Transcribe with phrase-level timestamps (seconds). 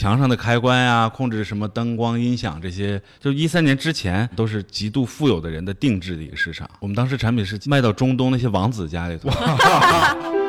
[0.00, 6.66] 墙上的开关呀，控制什么灯光、音响这些，就一三年之前都是极度富有的人的定制的一个市场。
[6.80, 9.28] 我们当时产品是卖到中东那些王子家里头。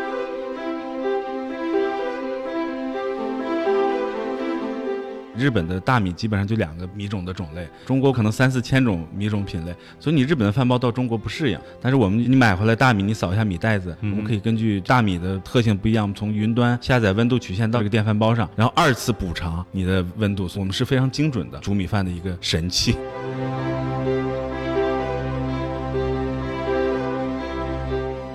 [5.41, 11.59] 日本的大米基本上就两个米种的种类，中国可能三四千种米种品类，所以你日本的饭包到中国不适应。
[11.81, 22.95] 但是我们你买回来大米，你扫一下米袋子，我们可以根据大米的特性不一样，我们从云端下载温度曲线到这个电饭煲上，然后二次补偿你的温度，我们是非常精准的煮米饭的一个神器。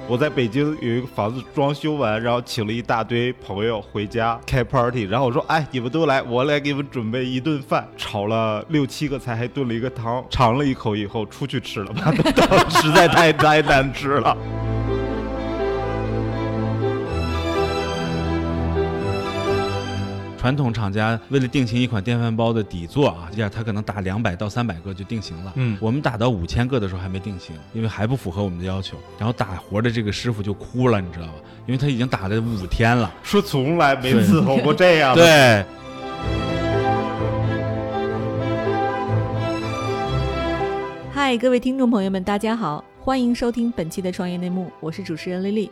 [0.09, 11.93] 我在北京有一个房子装修完，然后请了一大堆朋友回家开 party，然后我说：“哎，你们都来，我来给你们准备一顿饭，炒了六七个菜，还炖了一个汤。”尝了一口以后，出去吃了，
[12.71, 14.37] 实在太太难吃了。
[20.47, 25.53] 传统厂家为了定型一款电饭煲的底座啊，这样他可能打两百到三百个就定型了。
[25.57, 28.97] 嗯，我们打到五千个的时候还没定型，因为还不符合我们的要求。
[29.19, 31.33] 然后打活的这个师傅就哭了，你知道吧？
[31.67, 35.17] 因为他已经打了五天了，说从来没伺候过这样。
[35.17, 35.65] 对。
[41.13, 45.69] 嗨，各位听众朋友们，大家好，欢迎收听本期的创业内幕，我是主持人丽丽。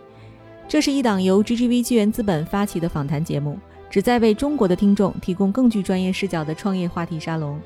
[0.66, 3.56] 这是一档由 GGV 纪元资本发起的访谈节目。
[3.94, 7.60] 旨在为中国的听众提供更具专业视角的创业话题沙龙。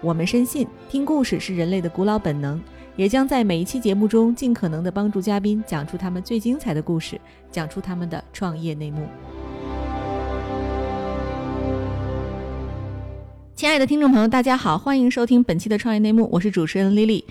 [0.00, 2.60] 我们深信，听故事是人类的古老本能，
[2.96, 7.16] 也将在每一期节目中尽可能的帮助嘉宾讲出他们最精彩的故事，
[7.52, 9.06] 讲出他们的创业内幕。
[13.54, 17.22] 亲爱的听众朋友，大家好，欢迎收听本期的创业内幕，我是主持人 Lily。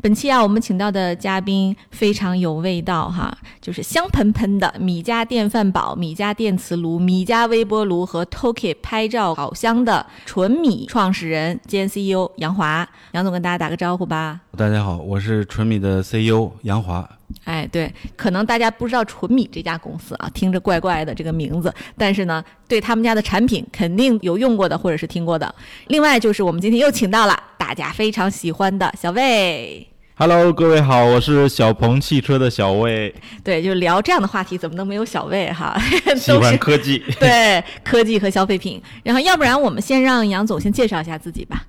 [0.00, 12.88] 本期啊，我们请到的嘉宾非常有味道哈，就是香喷喷的米家电饭煲、米家电磁炉、米家微波炉和 Toki 拍照烤箱的纯米创始人兼 CEO 杨华。
[13.10, 14.40] 杨总跟大家打个招呼吧。
[14.56, 17.08] 大家好，我是纯米的 CEO 杨华。
[17.42, 25.52] 哎，对，可能大家不知道纯米这家公司啊，听着怪怪的这个名字，但是呢，对他们家的产品肯定有用过的或者是听过的。
[25.88, 29.86] 另外就是我们今天又请到了大家非常喜欢的小魏。
[30.14, 33.12] Hello，各位好，我是小鹏汽车的小魏。
[33.44, 35.76] 对，就聊这样的话题，怎么能没有小魏哈？
[36.16, 38.80] 喜欢科技， 对科技和消费品。
[39.02, 41.64] 然后，要不然我们先让杨总先介绍一下自己吧。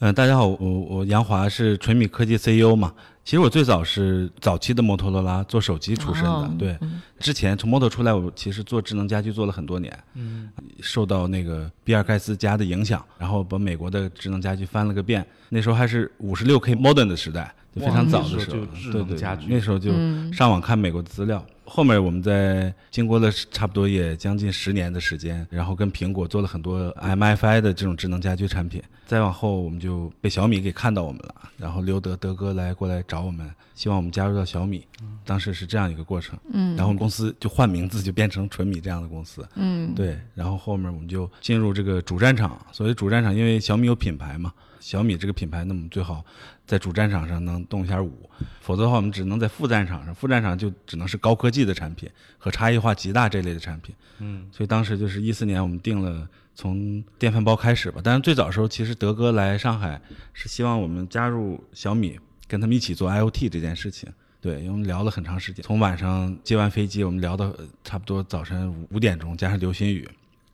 [0.00, 2.92] 嗯，大家好，我我杨华是纯米科技 CEO 嘛。
[3.26, 6.78] 其实我最早是早期的摩托罗拉做手机出身的，对。
[7.18, 10.48] 之前从摩托出来，我其实做智能家居做了很多年，嗯，
[10.80, 15.26] 受到那个比尔盖茨家的影响，然后把美国的智能家居翻了个遍。
[15.48, 17.52] 那时候还是五十六 K modern 的时代。
[17.80, 19.90] 非常早的时候，对对，那时候就
[20.32, 21.44] 上网看美国的资料。
[21.68, 28.80] 后面我们在经过了差不多也将近十年的时间，然后跟苹果做了很多 MFI 的这种智能家居产品。
[29.04, 34.86] 再往后，我们就被小米给看到我们了，然后刘德德哥来过来找我们，希望我们加入到小米。
[35.24, 36.38] 当时是这样一个过程。
[36.52, 39.44] 嗯，然后公司就换名字，就变成纯米这样的公司。
[39.56, 42.56] 嗯，对，然后后面我们就进入这个主战场。
[42.70, 44.52] 所谓主战场，因为小米有品牌嘛。
[44.78, 46.24] 小米这个品牌，那么最好
[46.66, 48.28] 在主战场上能动一下武，
[48.60, 50.14] 否则的话，我们只能在副战场上。
[50.14, 53.94] 副战场就只能是高科技的产品和差异化极大这类的产品。
[54.18, 58.00] 嗯，所以当时就是一四年，我们定了从电饭煲开始吧。
[58.02, 60.00] 但是最早时候，其实德哥来上海
[60.32, 62.18] 是希望我们加入小米，
[62.48, 64.12] 跟他们一起做 IOT 这件事情。
[64.40, 67.54] 对，因为我们聊了很长时间，从晚上接完飞机，我们聊到
[67.84, 70.08] 差不多早晨五点钟，加上流星雨，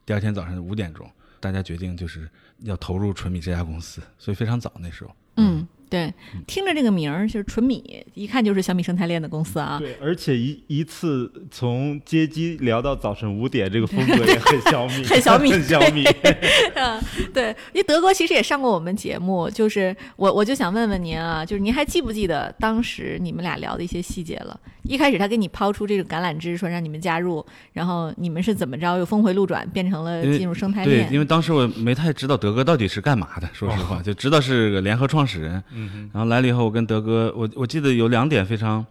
[0.05, 2.29] 第二天早上五点钟，大家决定就是。
[2.65, 5.13] 要投入纯米这家公司，所以非常早那时候。
[5.37, 5.67] 嗯。
[5.93, 6.15] 对，
[6.47, 9.77] 听着这个名儿就是纯米，一看就是小米生态链的公司啊。
[9.79, 16.03] 对，而且一一次从接机聊到早晨五点，这个风格也很小米， 很小米， 很小米。
[17.35, 24.59] 对， 因为德哥其实也上过我们节目，就是我我就想问问您啊，就是您还记不记得当时你们俩聊的一些细节了？
[24.85, 31.07] 一开始他给你抛出这个橄榄枝，说让你们加入，然后你们是怎么着又峰回路转变成了进入生态链？
[31.07, 35.63] 对，因为当时我没太知道德哥到底是干嘛的，说实话，就知道是个联合创始人。
[36.13, 38.85] 然后来了以后，我跟德哥，我我记得有两点非常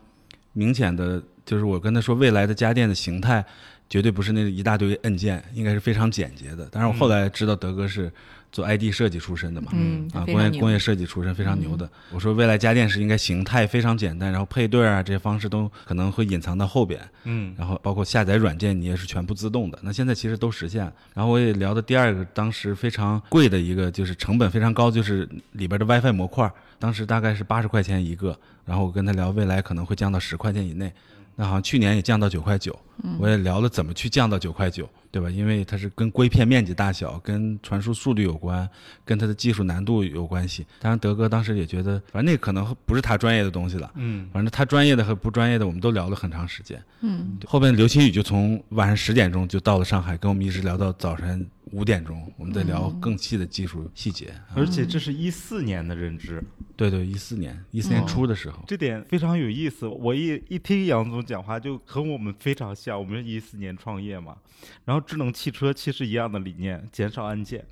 [0.54, 3.46] 明显的，就是我跟他说，未来的家电的形态
[3.90, 6.68] 绝对不是那一大堆按键，应该是非常简洁的。
[6.72, 8.12] 但是我后来知道德哥是。
[8.52, 11.90] 做 ID 设计出身的嘛，嗯啊，工业工业设计出身非常牛的。
[12.12, 19.80] 我说未来家电是应该形态非常简单，然后配对啊这些方式都可能会隐藏到后边，嗯，然后包括下载软件你也是全部自动的。
[19.82, 20.94] 那现在其实都实现了。
[21.14, 28.38] 然后我也聊的第二个，当时非常贵的一个就是成本非常高，就是里边的 WiFi 模块，当时大概是八十块钱一个。
[28.64, 30.94] 然后我跟他聊未来可能会降到十块钱以内，
[31.42, 32.78] 那好像去年也降到九块九。
[33.18, 35.28] 我也聊了怎么去降到九块九，对吧？
[35.28, 38.70] 因为它是跟硅片面积大小、跟传输速率有关，
[39.04, 40.68] 跟它的技术难度有关系。
[40.80, 43.92] 当然，德哥当时也觉得，反正那可能不是他专业的东西了。
[43.96, 46.80] 嗯，反正他专业的和不专业的，我们都聊了很长时间。
[47.00, 54.34] 嗯，后边刘新宇就从晚上十点钟就到了上海，跟我们一直聊到早晨五点钟，我们再聊更细的技术细节。
[54.56, 56.44] 而且这是一四年的认知，
[56.76, 59.88] 对对，一四年，一四年初的时候，这点非常有意思。
[59.88, 63.00] 我一一听杨总讲话，就和我们非常像。
[63.00, 64.38] 我们一四年创业嘛，
[64.86, 67.66] 然后智能汽车其实一样的理念，减少按键，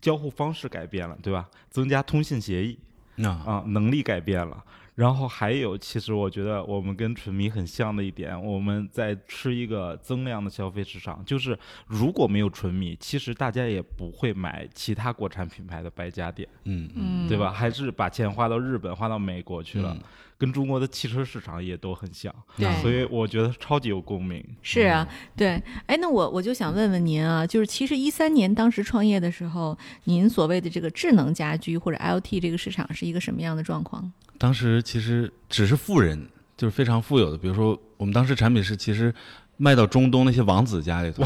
[0.00, 1.48] 交互方式改变了，对吧？
[1.70, 2.78] 增加通信协议
[3.16, 4.64] 那啊，能力改变了。
[4.94, 17.50] 然后还有，其实我觉得我们跟纯迷很像的一点，我们在吃一个增量的消费市场，就是如果没有纯米，其实大家也不会买其他国产品牌的白家电，嗯嗯，对吧？
[17.50, 20.02] 还是把钱花到日本、花到美国去了，嗯
[20.40, 24.42] 跟中国的汽车市场也都很像，对所以我觉得超级有共鸣。
[24.62, 25.06] 是啊，
[25.36, 34.10] 对，哎，那我我就想问问您啊，就是其实一三年当时创业的时候，您所谓的这个智能家居或者 IoT 这个市场是一个什么样的状况？
[34.40, 36.26] 当时其实只是富人，
[36.56, 39.14] 就是非常富有的，比如说我们当时产品是其实
[39.58, 41.22] 卖到中东那些王子家里头，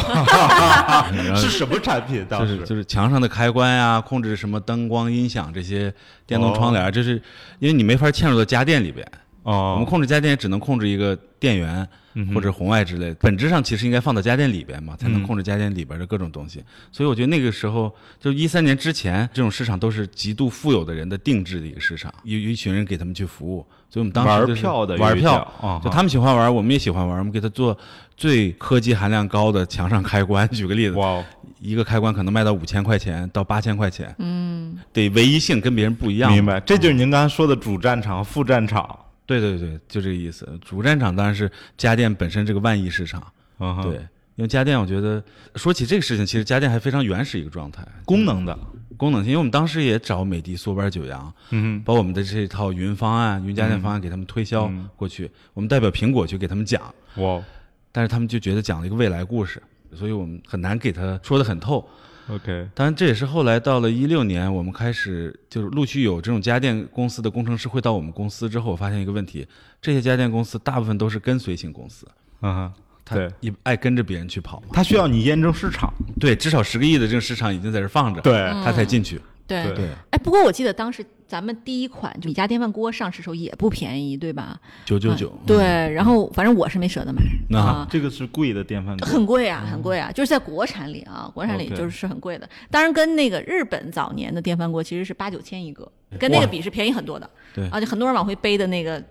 [1.39, 2.27] 是什么产品？
[2.29, 5.95] 当时就是就是墙上的开关呀、控制什么灯光、音响这些
[6.27, 7.15] 电动窗帘，这是
[7.61, 9.07] 因为你没法嵌入到家电里边，
[9.45, 11.89] 我们哦，控制家电只能控制一个电源
[12.33, 16.63] 或者红外之类的，本质上其实应该放到家电里边嘛，才能嗯控制家电里边的各种东西。
[16.93, 23.67] 所以我觉得那个时候，就一三年之前，这种市场都是极度富有的人的定制的一个市场，有有一群人给他们去服务。
[23.91, 27.77] 所以我们当时玩就是票的玩票，啊，就他们喜欢玩，我们也喜欢玩，我们给他做
[28.17, 30.49] 最科技含量高的墙上开关。
[30.49, 31.25] 举个例子，哇哦，
[31.61, 36.33] 一个开关可能卖到五千块钱到八千块钱，嗯，得唯一性跟别人不一样。
[36.33, 38.99] 明白，这就是您刚才说的主战场、副战场。
[39.27, 40.47] 对对对，就这个意思。
[40.65, 43.27] 主战场当然是家电本身这个万亿市场，
[43.59, 43.95] 嗯对，
[44.37, 45.23] 因为家电我觉得
[45.57, 48.59] 说起这个事情，其实家电还非常原始一个状态，功能的，
[48.97, 49.31] 功能性。
[49.31, 56.83] 因为我们当时也找美的、梭班、九阳，嗯把我们的这套云方案、云家电方案给他们推销嗯过去，我们代表苹果去给他们讲，
[57.17, 57.45] 哇哦
[57.93, 59.63] 但是他们就觉得讲了一个未来故事，
[59.95, 61.89] 所以我们很难给他说得很透。
[62.29, 69.47] ，OK，当然，这也是后来到了一六年，我们开始就是陆续有这种家电公司的工程师会到我们公司之后，我发现一个问题：
[69.81, 72.07] 这些家电公司大部分都是跟随型公司，
[72.43, 72.73] 嗯哼，
[73.05, 73.31] 他对。
[73.41, 74.69] 一爱跟着别人去跑嘛。
[74.73, 78.35] 它需要你验证市场，对，至少十个亿的这个市场已经在这放着，对。
[78.65, 79.21] 他才进去。
[79.47, 79.63] 对。
[79.65, 79.75] 对。
[79.75, 84.61] 对，哎，不过我记得当时咱们第一款就米家电饭锅上市时候也不便宜，对吧？
[84.85, 85.47] 九九九嗯。
[85.47, 85.59] 对，
[85.93, 87.87] 然后反正我是没舍得买那啊。
[87.91, 92.49] 这个是贵的电饭锅，很贵啊，很贵啊，就是在国产里啊，国产里就是是很贵的。
[92.71, 97.29] 当然，跟那个日本早年的电饭锅其实是八九千一个，跟那个比是便宜很多的。
[97.55, 99.03] 对而且很多人往回背的那个，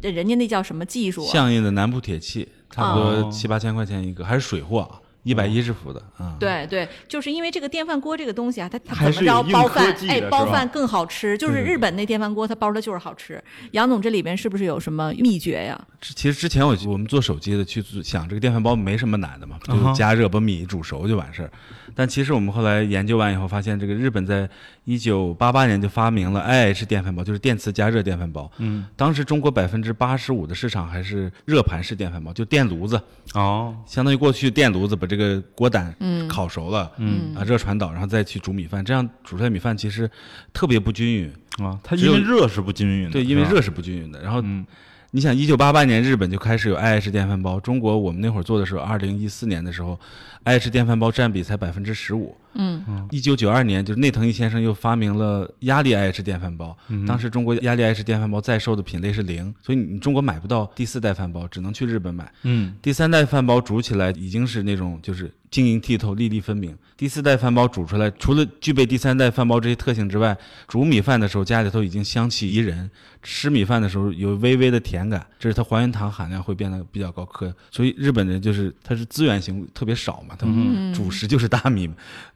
[0.00, 1.32] 这人家那叫什么技术啊？
[1.32, 6.36] 相应的南部铁器，差不多哦七八千块钱一个，还是水货啊，一百一十伏的啊。
[6.38, 11.36] 对对，就是因为这个电饭锅这个东西啊，它它还怎么着包饭，哎包饭更好吃。
[11.38, 13.42] 就是日本那电饭锅，它包的就是好吃。
[13.72, 15.80] 杨总这里边是不是有什么秘诀呀？
[16.00, 21.50] 其实之前我我们做手机的去想这个电饭煲没什么难的嘛，就加热把米煮熟就完事儿。
[21.94, 24.48] 但其实我们后来研究完以后，发现这个日本在
[24.84, 28.50] 一九八八年就发明了 IH 电饭煲，就是电磁加热电饭煲。
[28.58, 33.00] 嗯，当时中国百分之八十五的市场还是热盘式电饭煲，就电炉子，
[33.34, 40.10] 哦，相当于过去电炉子把这个锅胆嗯烤熟了，嗯啊热传导，然后再去煮米饭，这样煮出来米饭其实
[40.52, 41.32] 特别不均匀。
[41.58, 44.20] 啊，它因为热是不均匀的，对，因为热是不均匀的。
[44.22, 44.66] 然后嗯
[45.12, 50.00] 你想，一九八八年日本就开始有 IH 电饭煲，中国我们那会儿做的时候，二零一四年的时候
[50.46, 52.34] ，IH 电饭煲占比才百分之十五。
[52.54, 62.30] 嗯一九九二年，就是内藤一先生又发明了压力 IH 电饭煲，嗯当时中国压力 IH 电饭煲在售的品类是零，所以你中国买不到第四代饭煲，只能去日本买。
[62.42, 66.76] 嗯第三代饭煲煮起来已经是那种就是晶莹剔透、粒粒分明。
[66.96, 70.36] 第四代饭煲煮出来，除了具备第三代饭煲这些特性之外，
[70.68, 72.88] 煮米饭的时候家里头已经香气宜人，
[73.24, 77.24] 吃米饭的时候有微微的甜感，这是它还原糖含量会变得比较高。
[77.24, 81.90] 可所以日本人就是它是资源型特别少嘛，他们主食就是大米，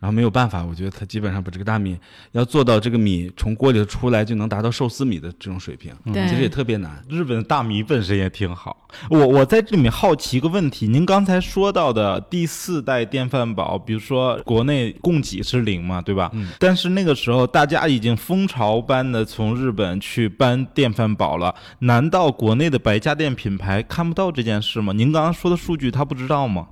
[0.06, 1.98] 然后没有办法，我觉得他基本上把这个大米
[2.30, 7.02] 要做到这个米从锅里头出来就能达到寿司米的这种水平，对其实也特别难。
[7.08, 8.86] 日本的大米本身也挺好。
[9.10, 16.30] 我我在这里面好奇一个问题，您刚才说到的第四代电饭煲，比如说国内供给是零嘛，对吧？
[16.34, 16.50] 嗯。
[16.60, 24.92] 但是那个时候大家已经风潮般的从日本去搬电饭煲了，难道国内的白家电品牌看不到这件事吗？
[24.92, 26.68] 您刚刚说的数据他不知道吗？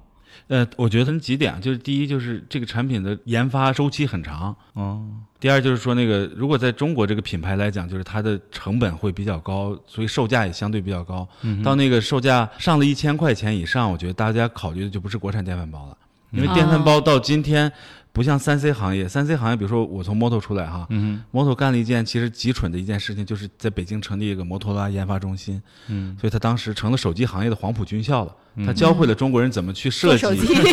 [0.49, 5.03] 呃，我觉得分几点啊，就是第一就是这个产品的研发周期很长，哦，
[5.41, 11.27] 第二就是说那个如果在中国这个品牌来讲，就是它的成本会比较高，所以售价也相对比较高。
[11.63, 15.97] 到那个售价上了一千块钱以上，我觉得大家考虑的就不是国产电饭煲了，
[16.31, 17.73] 因为电饭煲到今天。
[18.15, 20.87] 不像三 C 行业，三 C 行业，比如说我从摩托出来哈，
[21.33, 28.33] 摩托干了一件其实极蠢的一件事情，就是在北京成立一个摩托罗拉研发中心，嗯，所以他当时成了手机行业的黄埔军校了，
[28.65, 30.25] 他教会了中国人怎么去设计、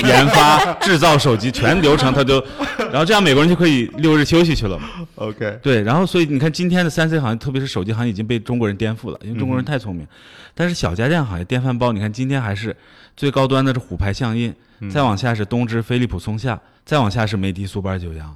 [0.04, 2.40] 研发、制造手机全流程，他就，
[2.78, 4.88] 然后这样美国人就可以六日休息去了嘛。
[5.16, 10.06] OK，对，然后所以你看今天的三 C 行业，特别是手机行业已经被中国人颠覆了，因为中国人太聪明，
[10.54, 12.78] 但是小家电行业电饭煲，你看今天还是
[13.18, 14.54] 最高端的是虎牌象印，
[14.90, 16.60] 再往下是东芝、飞利浦、松下。
[16.84, 18.36] 再往下是美的、苏泊尔、九阳，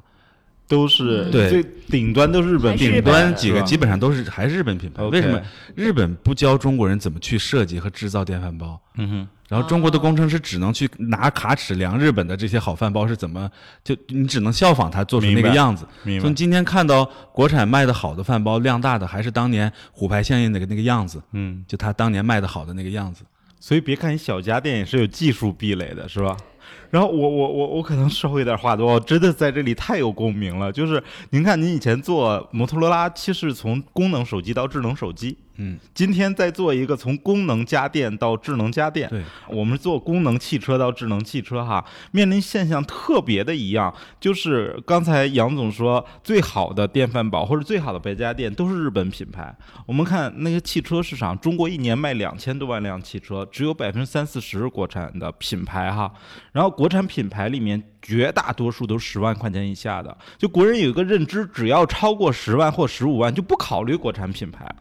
[0.67, 5.03] 都是对最顶端都是日本，顶端几个基本上都是还是日本品牌。
[5.05, 5.41] 为什么
[5.75, 8.79] 日本不教中国人怎么去设计和制造电饭煲？
[8.97, 13.49] 嗯哼，然后中国的工程师只能去拿卡尺量日本的这些好饭煲是怎么，
[13.83, 15.87] 就你只能效仿他做出那个样子。
[16.21, 21.19] 从今天看到国产卖的好的饭煲，量大的还是当年虎牌相印那个那个样子。
[21.31, 23.23] 嗯，就他当年卖的好的那个样子。
[23.59, 26.35] 所以别看小家电也是有技术壁垒的，是吧？
[26.91, 30.71] 然后我我我我可能稍微有点话多，真的在这里太有共鸣了。
[30.71, 35.37] 就是您看，您以前做摩托罗拉，其实从功能手机到智能手机。
[35.57, 49.55] 嗯，今天在做一个从功能家电到智能家电，对，我们做功能汽车到智能汽车哈，面临现象特别的一样，就是刚才杨总说最好的电饭煲或者最好的白家电都是日本品牌。
[49.85, 56.11] 我们看那个汽车市场，中国一年卖两千多万辆汽车，只有百分之三四十国产的品牌哈，
[56.51, 64.75] 然后国产品牌里面绝大多数都是十万块钱以下的，就国人有一个认知，只要超过十万或十五万就不考虑国产品牌了。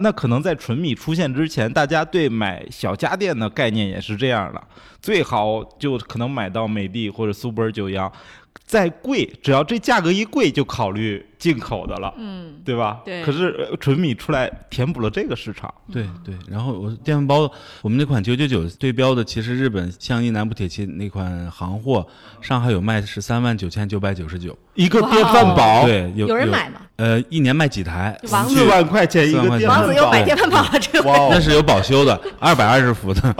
[0.00, 4.62] 那可能在纯米出现之前，大家对买小家电的概念也是这样的，
[5.00, 8.10] 最好就可能买到美的或者苏泊尔九阳，
[8.70, 11.26] 再贵，只要这价格一贵，就考虑。
[11.40, 13.00] 进口的了，嗯，对吧？
[13.02, 13.24] 对。
[13.24, 16.34] 可是纯米出来填补了这个市场，对对。
[16.46, 17.50] 然后我电饭煲，
[17.80, 22.06] 我们那款九九九对标的，其实日本相印南部铁器那款行货，
[22.42, 26.82] 上海有卖十三万九千九百九十九一个电饭煲，对，有有人买吗？
[26.96, 28.14] 呃，一年卖几台？
[28.22, 31.10] 四万块钱一个电饭煲，王子有买电饭煲这个？
[31.30, 33.34] 那是有保修的， 二百二十伏的，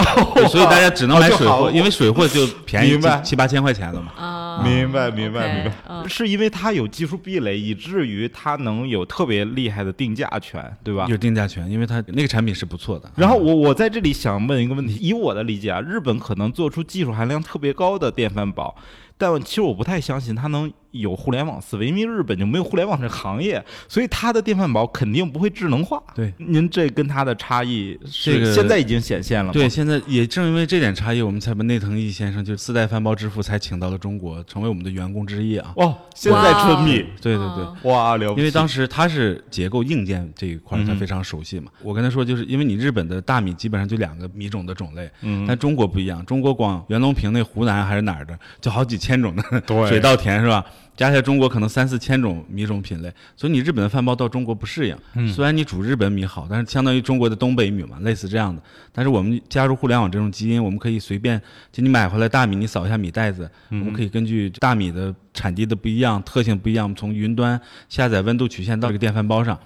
[0.48, 4.12] 所以大家只能买水货，因为水货就便宜七八千块钱了嘛。
[4.60, 11.06] 啊，明白明白明白，是因为它有技术壁垒，以至于它能有特别厉害的定价权，对吧？
[11.08, 13.10] 有定价权，因为它那个产品是不错的。
[13.16, 18.74] 然后我我在这里想问一个问题，以我的理解啊，日本可能做出技术含量特别高的电饭煲，
[19.16, 20.70] 但其实我不太相信它能。
[20.92, 26.02] 有互联网思维，因为日本就没有互联网这行业，所以它的电饭煲肯定不会智能化。
[26.14, 29.52] 对，您这跟它的差异，这个现在已经显现了。
[29.52, 35.72] 对，现在也正因为这点差异，我们才把内藤义先生，就是四代饭煲之父，才请到了中国，成为我们的员工之一啊。
[35.76, 41.70] 哦，现在春米，对对对，哇，了因为当时他是结构硬件这一块，他非常熟悉嘛。
[41.82, 49.42] 我跟他说，就是因为你日本的大米基本上就两个米种的种类，嗯，但中国不一样，中国光袁隆平那湖南还是哪儿的，就好几千种的
[49.88, 50.64] 水稻田是吧？
[51.00, 54.94] 加起来中国可能三四千种米种品类，所以你日本的饭包到中国不适应。
[55.32, 58.62] 虽然你煮日本米好，但是相当于中国的东北米嘛，类似这样的。
[58.92, 61.40] 但是我们加入互联网这种基因，我们可以随便
[61.72, 69.58] 就你买回来大米，你扫一下米袋子，我们可以根据大米的产地的不一样、特性不一样，我们从云端下载温度曲线到这个电饭煲上。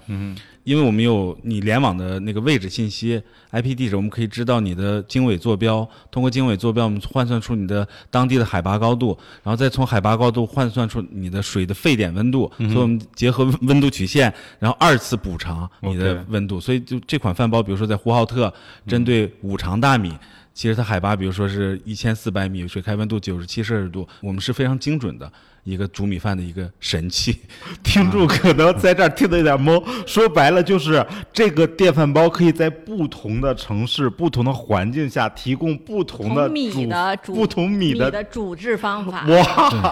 [0.63, 5.87] 因为我们有你联网的那个位置信息，IP 地址，我们可以知道你的经纬坐标。
[6.09, 12.51] 通过经纬坐标，我们换算出你的当地的海拔高度，然后再从海拔高度换算出你的水的沸点温度。
[12.57, 16.59] 所以我们结合温度曲线，然后二次补偿你的温度。
[16.59, 18.51] 所以就这款饭煲，比如说在呼和浩特，
[18.87, 20.13] 针对五常大米。
[20.55, 25.31] 其实它海拔，比如说是一千四百米，水开温度九十七摄氏度，我们是非常精准的
[25.65, 27.37] 一个煮米饭的一个神器。
[27.83, 39.25] 听众可能在这儿听得有点懵，说白了就是这个电饭煲可以在不同的城市、不同的环境下提供不同的米的煮不同米的煮制方法。
[39.27, 39.43] 哇，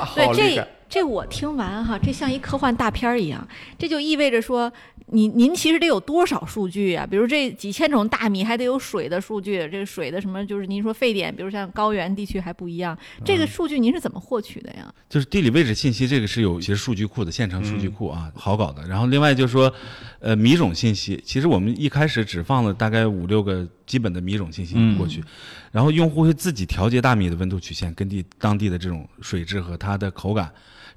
[0.05, 0.67] 好厉害！
[0.93, 3.47] 这我听完哈，这像一科幻大片儿一样。
[3.79, 4.71] 这就意味着说，
[5.07, 7.03] 您您其实得有多少数据啊？
[7.03, 9.67] 比如这几千种大米，还得有水的数据。
[9.71, 12.95] 这个水的什么，就是您说沸点，比如像高原地区还不一样。
[13.25, 14.93] 这个数据您是怎么获取的呀？
[15.09, 18.87] 就是地理位置信息，这个是有一些数据库的现成数据库啊，好搞的。
[18.87, 19.73] 然后另外就是说，
[20.19, 25.23] 呃，米种信息，其实我们一开始只放了大概五六个基本的米种信息过去，
[25.71, 30.53] 然后用户会自己调节大米的温度曲线，根据当地的这种水质和它的口感。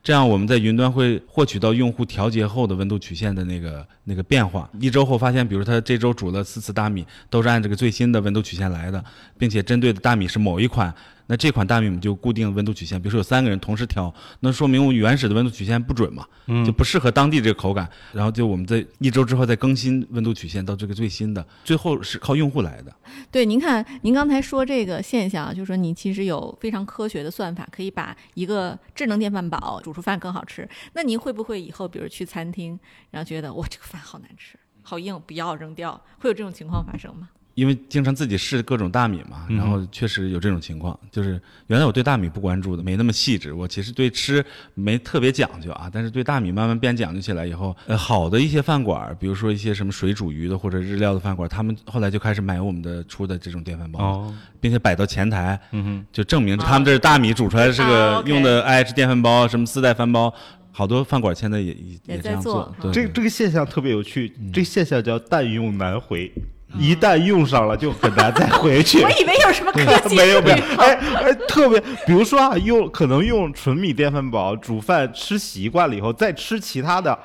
[0.07, 4.71] 这样我们在云端会获取到用户调节后的温度曲线的那个那个变化。
[4.79, 9.05] 一周后发现，比如他这周煮了四次大米，都是按这个最新的温度曲线来的，
[9.37, 10.95] 并且针对的大米是某一款
[11.27, 16.27] 那这款大米我们就固定温度曲线，比如说有三个人同时挑，那说明我原始的温度曲线不准嘛，
[16.65, 17.89] 就不适合当地这个口感。
[18.13, 22.95] 然后就我们在一周之后再更新温度曲线到这个最新的，最后是靠用户来的。
[23.31, 30.69] 对，您看，您刚才说这个现象，就是说你其实有非常科学的算法，可以把一个智能电饭煲煮出饭更好吃。
[30.93, 32.79] 那您会不会以后比如去餐厅，
[33.11, 37.31] 然后觉得哇这个饭好难吃，好硬，不要扔掉，会有这种情况发生吗？
[37.57, 40.99] 因为经常自己试各种大米嘛，然后确实有这种情况。
[41.11, 43.51] 就是原来我对大米不关注的，没那么细致。
[43.51, 44.45] 我其实对吃
[44.75, 60.31] 没特别讲究啊，但是对大米慢慢变讲究起来以后，呃，好的一些饭馆，比如说一些什么水煮鱼的或者日料的饭馆，他们后来就开始买我们的出的这种电饭煲，并且摆到前台，嗯就证明他们这是大米煮出来是个用的 IH 电饭煲，什么四代饭煲，
[60.73, 62.71] 好多饭馆现在也也这样做。
[62.93, 66.31] 这这个现象特别有趣，这个现象叫“但用难回”。
[66.79, 69.03] 一旦用上了，就很难再回去。
[69.03, 70.57] 我以为有什么科技， 没有没有。
[70.79, 77.19] 哎哎，特别，比如说啊，用可能用纯米电饭煲煮饭吃习惯了以后，再吃其他的，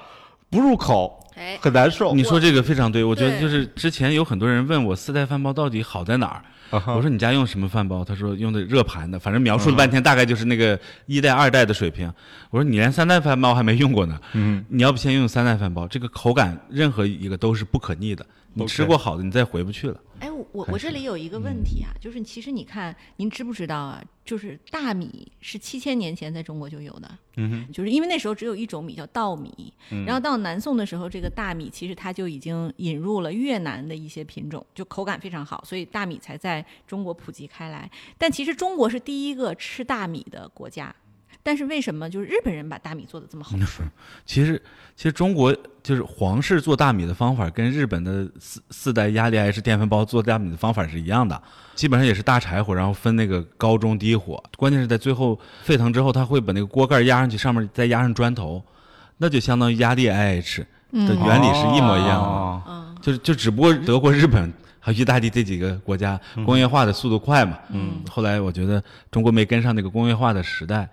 [0.49, 2.13] 不入口，哎，很难受。
[2.13, 6.41] 你说这个非常对，我觉得就是之前有很多人问我四代饭煲到底好在哪儿，
[6.95, 8.05] 我说你家用什么饭煲？
[8.05, 12.09] 他说用的热盘的，反正描述了半天，大概就是那个一代二代的水平。
[12.51, 18.25] 我说你连三代饭煲还没用过呢，嗯，你要不先用三代饭煲，这个口感任何一个都是不可逆的。
[18.53, 19.99] 你吃过好的，你再回不去了。
[20.19, 24.03] 哎，我我这里有一个问题啊，就是其实你看，您知不知道啊？
[24.23, 29.73] 就是大米是七千年前在中国就有的，嗯哼，就是因为那时候只有一种米叫稻米，
[30.05, 37.89] 然后到南宋的时候，这个大米其实它就已经引入了越南的一些品种，就口感非常好，所以大米才在中国普及开来。
[38.17, 40.95] 但其实中国是第一个吃大米的国家。
[41.43, 43.83] 但是为什么就是日本人把大米做的这么好吃？
[44.25, 44.61] 其实，
[44.95, 51.41] 其实中国就是皇室做大米的方法跟日本的四四代压力 IH 电饭煲做大米的方法是一样的，
[51.73, 58.63] 基本上也是大柴火，然后分那个高中低火，关键是在最后沸腾之后，他会把那个锅盖压上去，上面再压上砖头，
[59.17, 60.59] 那就相当于压力 IH
[60.91, 70.87] 的原理是一模一样的，就是就只不过德国、日本还有意大利这几个国家工业化的速度快嘛，嗯，后来我觉得中国没跟上那个工业化的时代。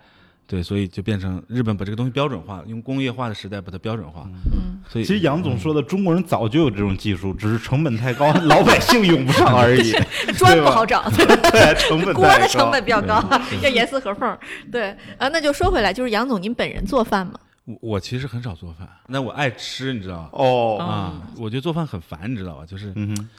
[0.49, 4.23] 对，所以就变成日本把这个东西标准化，用工业化的时代把它标准化。
[4.51, 9.91] 嗯，所以其实杨总说的，中国人早就有这种技术，只是成本太高， 老百姓用不上而已。
[10.35, 13.23] 砖不好找， 对，成本锅的成本比较高，
[13.61, 14.35] 要严丝合缝。
[14.71, 17.33] 对啊，那就说回来，就是杨总，您本人做饭吗？
[17.81, 20.29] 我其实很少做饭，那我爱吃，你知道吗？
[20.33, 22.65] 哦啊，我觉得做饭很烦，你知道吧？
[22.65, 22.93] 就是，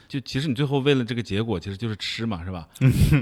[0.07, 2.67] 就其实你最后为了这个结果，其实就是吃嘛，是吧？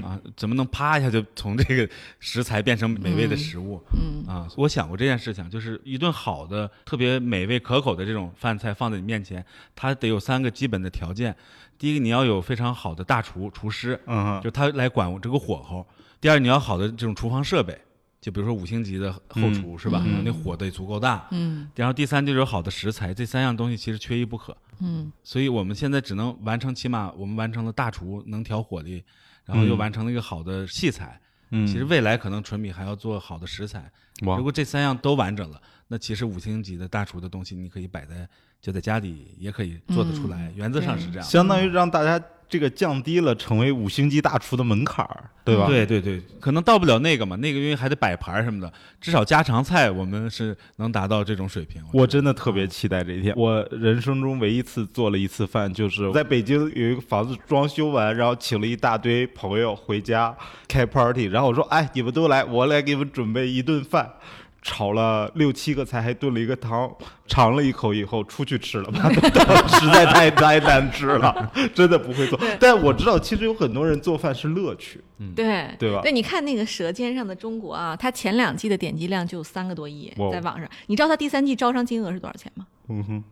[0.04, 1.88] 啊，怎么能啪一下就从这个
[2.20, 3.82] 食材变成美味的食物？
[3.92, 9.44] 嗯啊，我想过这件事情，就是一顿好的、特别美味可口的这种饭菜放在你面前，
[9.74, 11.34] 它得有三个基本的条件：
[11.76, 15.84] 第一个，你要有非常好的大厨、厨师，嗯，就他来管这个火候；
[16.20, 17.76] 第二，你要好的这种厨房设备。
[18.20, 20.04] 就比如说五星级的后厨是吧？
[20.22, 21.26] 那火得足够大。
[21.30, 21.70] 嗯。
[21.74, 24.56] 然后第三就是有好的食材，这三样东西其实缺一不可。
[24.80, 25.10] 嗯。
[25.24, 29.02] 所以我们现在只能完成，起码我们完成了大厨能调火力，
[29.46, 31.18] 然后又完成了一个好的器材。
[31.50, 31.66] 嗯。
[31.66, 33.90] 其实未来可能纯米还要做好的食材。
[34.20, 38.28] 如果这三样都完整了，那其实五星级的大厨的东西你可以摆在
[38.60, 40.52] 就在家里也可以做得出来。
[40.54, 41.22] 原则上是这样。
[41.26, 42.22] 相当于让大家。
[42.50, 45.66] 这个降低了成为五星级大厨的门槛儿，对吧？
[45.66, 51.82] 对对对，可能到不了那个嘛，那个因为还得摆盘什么的，至少家常菜我们是能达到这种水平。
[51.92, 53.32] 我真的特别期待这一天。
[53.36, 60.36] 我人生中唯一一次做了一次饭，就是在北京有一个房子装修完，然后请了一大堆朋友回家
[60.68, 64.12] 开 party，然后我说：“哎，你们都来，我来给你们准备一顿饭。”
[64.62, 66.90] 炒了六七个菜，还炖了一个汤，
[67.26, 69.10] 尝了一口以后出去吃了吧，
[69.68, 72.38] 实在太太难吃了， 真的不会做。
[72.58, 75.00] 但我知道，其实有很多人做饭是乐趣，
[75.34, 76.02] 对对吧？
[76.02, 80.68] 对，你看那个《舌尖上的中国》啊，它前两季的点击量就有三个多亿，在网上。
[80.86, 82.66] 你知道它第三季招商金额是多少钱吗？
[82.88, 83.24] 嗯哼。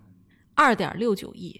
[0.54, 1.54] 二点六九亿，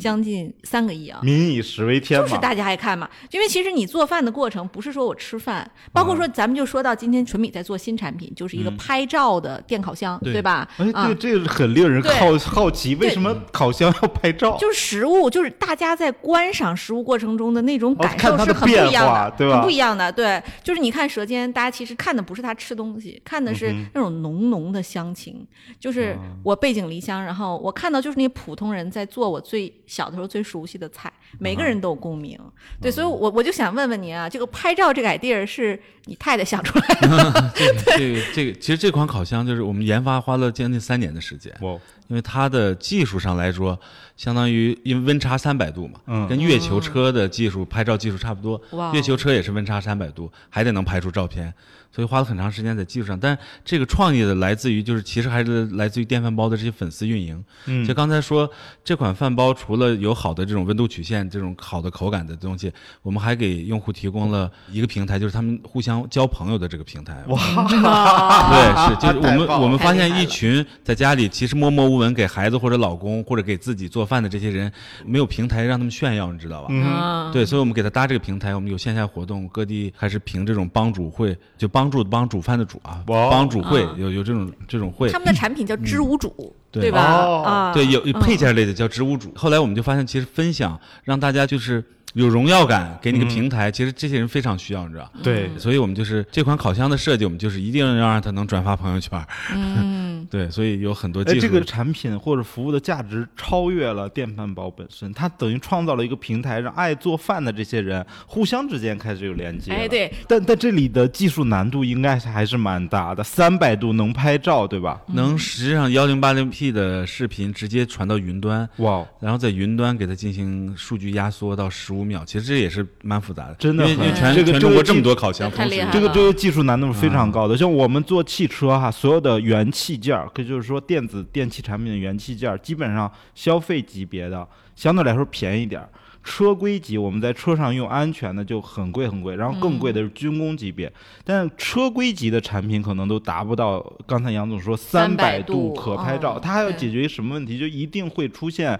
[0.00, 1.20] 将近三个亿啊！
[1.22, 3.08] 民以食为天嘛，就是大家爱看嘛。
[3.30, 10.66] 因为其实你做饭的过程不是说我吃饭，包括说咱们就说到今天纯米在做新产品，就是一个拍照的电烤箱，对吧？
[10.78, 14.56] 哎，对，这个很令人好好奇，为什么烤箱要拍照？
[14.58, 19.56] 就是食物，就是大家在观赏食物过程中的那种感受是很不一样的，对吧？
[19.56, 25.46] 很不一样的，对，就是你看舌尖，大家其实看的不是他吃东西，看的是那种浓浓的乡情。
[25.78, 28.30] 就是我背井离乡，然后我看到就是那。
[28.30, 32.38] 普通人在做我最小的时候最熟悉的菜，每个人都有共鸣。
[32.80, 37.52] 对，所以我我就想问问您啊，这个拍照这个 idea 是你太太想出来的？
[37.56, 41.52] 这个这个这个，其实这款烤箱就是我们研发花了将近三年的时间。
[41.62, 41.72] 哇，
[42.06, 43.76] 因为它的技术上来说，
[44.16, 48.62] 相当于因为温差三百度嘛，嗯跟月球车的技术、拍照技术差不多。
[48.70, 51.52] 哇月球车也是温差三百度，还得能拍出照片，
[51.92, 53.18] 所以花了很长时间在技术上。
[53.18, 57.42] 但这个创意的来自于，就是其实还是来自于电饭煲的这些粉丝运营。
[57.66, 58.48] 嗯就刚才说，
[58.84, 62.72] 这款饭煲除了有好的这种温度曲线、这种好的口感的东西，
[63.02, 67.22] 我们还给用户提供了一个平台，就是他们互相交朋友的这个平台。
[67.28, 67.40] 哇，
[67.82, 74.70] 哇对，是就是我们我们发现一群在家里其实默默无闻给孩子或者老公或者给自己做饭的这些人，
[75.04, 76.68] 没有平台让他们炫耀，你知道吧？
[76.70, 85.20] 嗯啊，对，所以我们给他搭这个平台，我们有线下活动，各地还是凭这种帮主会，就帮助的帮煮饭的煮啊，哇帮煮会啊有有这种这种会他。
[85.20, 87.24] 们的产品叫知无主，对对吧？
[87.24, 89.32] 哦啊，对，有配件类的叫植物主。
[89.36, 95.10] 后来我们就发现，其实分享让大家就是有荣耀感，给你个平台，其实这些人非常需要，你知道。
[95.22, 99.24] 对，所以我们就是这款烤箱的设计，我们就是一定要让它能转发朋友圈。
[99.54, 101.40] 嗯， 对，所以有很多哎，技术。
[101.40, 109.72] 这个产品或者服务的价值超越了电饭煲本身，它等于创造了一个平台，让爱做饭的这些人互相之间开始有连接。
[109.72, 115.00] 哎，，对，但但这里的技术难度应该是还是蛮大的，三百度能拍照，对吧？
[115.14, 127.56] 能实际上幺零八零 P 的视频直接传到云端，哇，然后在云端给它进行数据压缩到十五秒，其实这也是蛮复杂的，真的很因为全这个全中国这么多烤箱，同时太厉害这个这个技术难度是非常高的。
[127.56, 135.88] 像我们做汽车哈，所有的元器件儿，可就是说电子电器产品的元器件儿，基本上消费级别的相对来说便宜点儿。
[136.22, 140.92] 车规级我们在车上用安全的就很贵很贵，然后更贵的是军工级别，
[141.24, 147.58] 但车规级的产品可能都达不到刚才杨总说三百度可拍照，哦它还要解决什么问题？
[147.58, 148.78] 就一定会出现，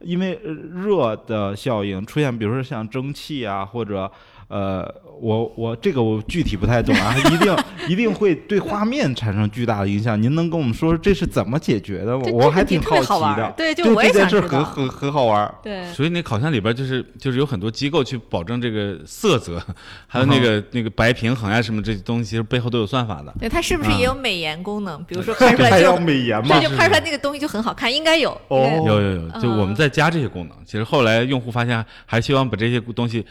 [0.00, 4.10] 因为呃热的效应出现，比如说像蒸汽啊或者。
[4.50, 4.82] 呃，
[5.20, 7.56] 我我这个我具体不太懂啊，一定
[7.88, 10.20] 一定会对画面产生巨大的影响。
[10.20, 12.24] 您能跟我们说说这是怎么解决的吗？
[12.32, 13.52] 我还挺好奇的。
[13.56, 15.54] 对就就我也这件事想知道很很很好玩儿。
[15.62, 19.62] 对，所以那烤箱里边就是就是有很多机构去保证这个色泽，
[20.06, 23.34] 还有那嗯个那个白平衡啊什么这些东西，其实背后都有算法的。
[23.38, 25.02] 对，它是不是啊也有美颜功能？
[25.04, 26.68] 比如说 拍出来就还要美颜嘛这？
[26.68, 28.30] 就拍出来那个东西就很好看，应该有。
[28.48, 30.56] 哦有有有，就我们嗯在加这些功能。
[30.64, 33.24] 其实后来用户发现还希望把这些东西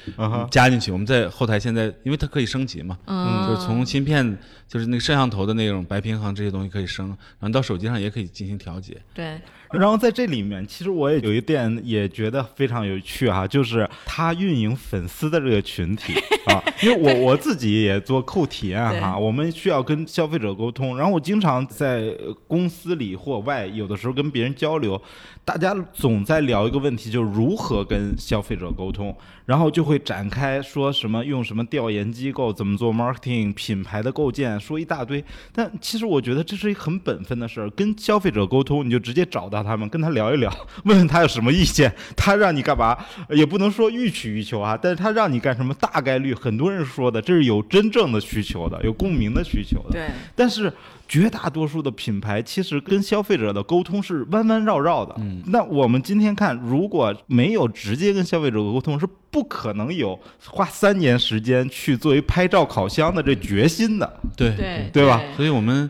[0.52, 0.92] 加进去。
[0.92, 4.38] 我们在后台现在，因为它可以升级嘛，嗯，就是从芯片，
[4.68, 7.08] 就是那个摄像头的那种白平衡这些东西可以升，
[7.40, 8.98] 然后到手机上也可以进行调节。
[9.14, 9.40] 对，
[9.78, 16.14] 然后在这里面，其实我也有一点也觉得非常有趣哈、就是他运营粉丝的这个群体
[16.48, 25.00] 啊， 因为我我自己也做扣体验哈、对我们需要跟消费者沟通，然后我经常在呃公司里或外，有的时候跟别人交流，
[25.46, 35.24] 大家总在聊一个问题，就是如何跟消费者沟通，然后就会展开说什么用什么调研机构怎么做 marketing 品牌的构建，说一大堆。
[35.54, 40.54] 但其实我觉得这是一个很本分的事儿，跟消费者沟通，你就直接找到他们，跟他聊一聊，
[40.86, 42.98] 问问他有什么意见，他让你干嘛，
[43.30, 49.92] 也不能说欲取欲求啊，但是他让你干什么，大概率很多人说的，这是有真正的需求的，有共鸣的需求的。
[49.92, 50.72] 对，但是
[51.08, 55.16] 绝大多数的品牌其实跟消费者的沟通是弯弯绕绕的。
[55.18, 64.20] 嗯，那我们今天看，如果没有直接跟消费者沟通，是不可能有花三年时间去作为拍照烤箱的这决心的。
[64.38, 64.56] 对。
[64.56, 65.22] 对，对吧？
[65.36, 65.90] 所以我们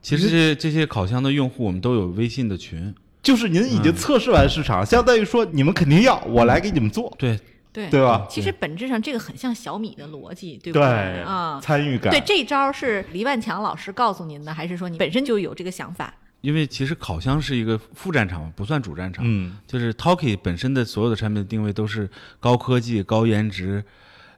[0.00, 2.94] 其实这这些烤箱的用户，我们都有微信的群。
[3.20, 7.38] 就是您已经测试完市场，相当于说你们肯定要，我来给你们做，对，
[7.72, 8.26] 对对吧？
[8.30, 10.86] 其实本质上这个很像小米的逻辑，对不对
[11.22, 12.10] 啊，参与感。
[12.10, 16.14] 对，这招是黎万强老师告诉您的，还是说你本身就有这个想法？
[16.40, 19.24] 因为其实烤箱是一个副战场，不算主战场。
[19.26, 22.08] 嗯，就是 Talkie 本身的所有的产品的定位都是
[22.38, 23.84] 高科技、高颜值，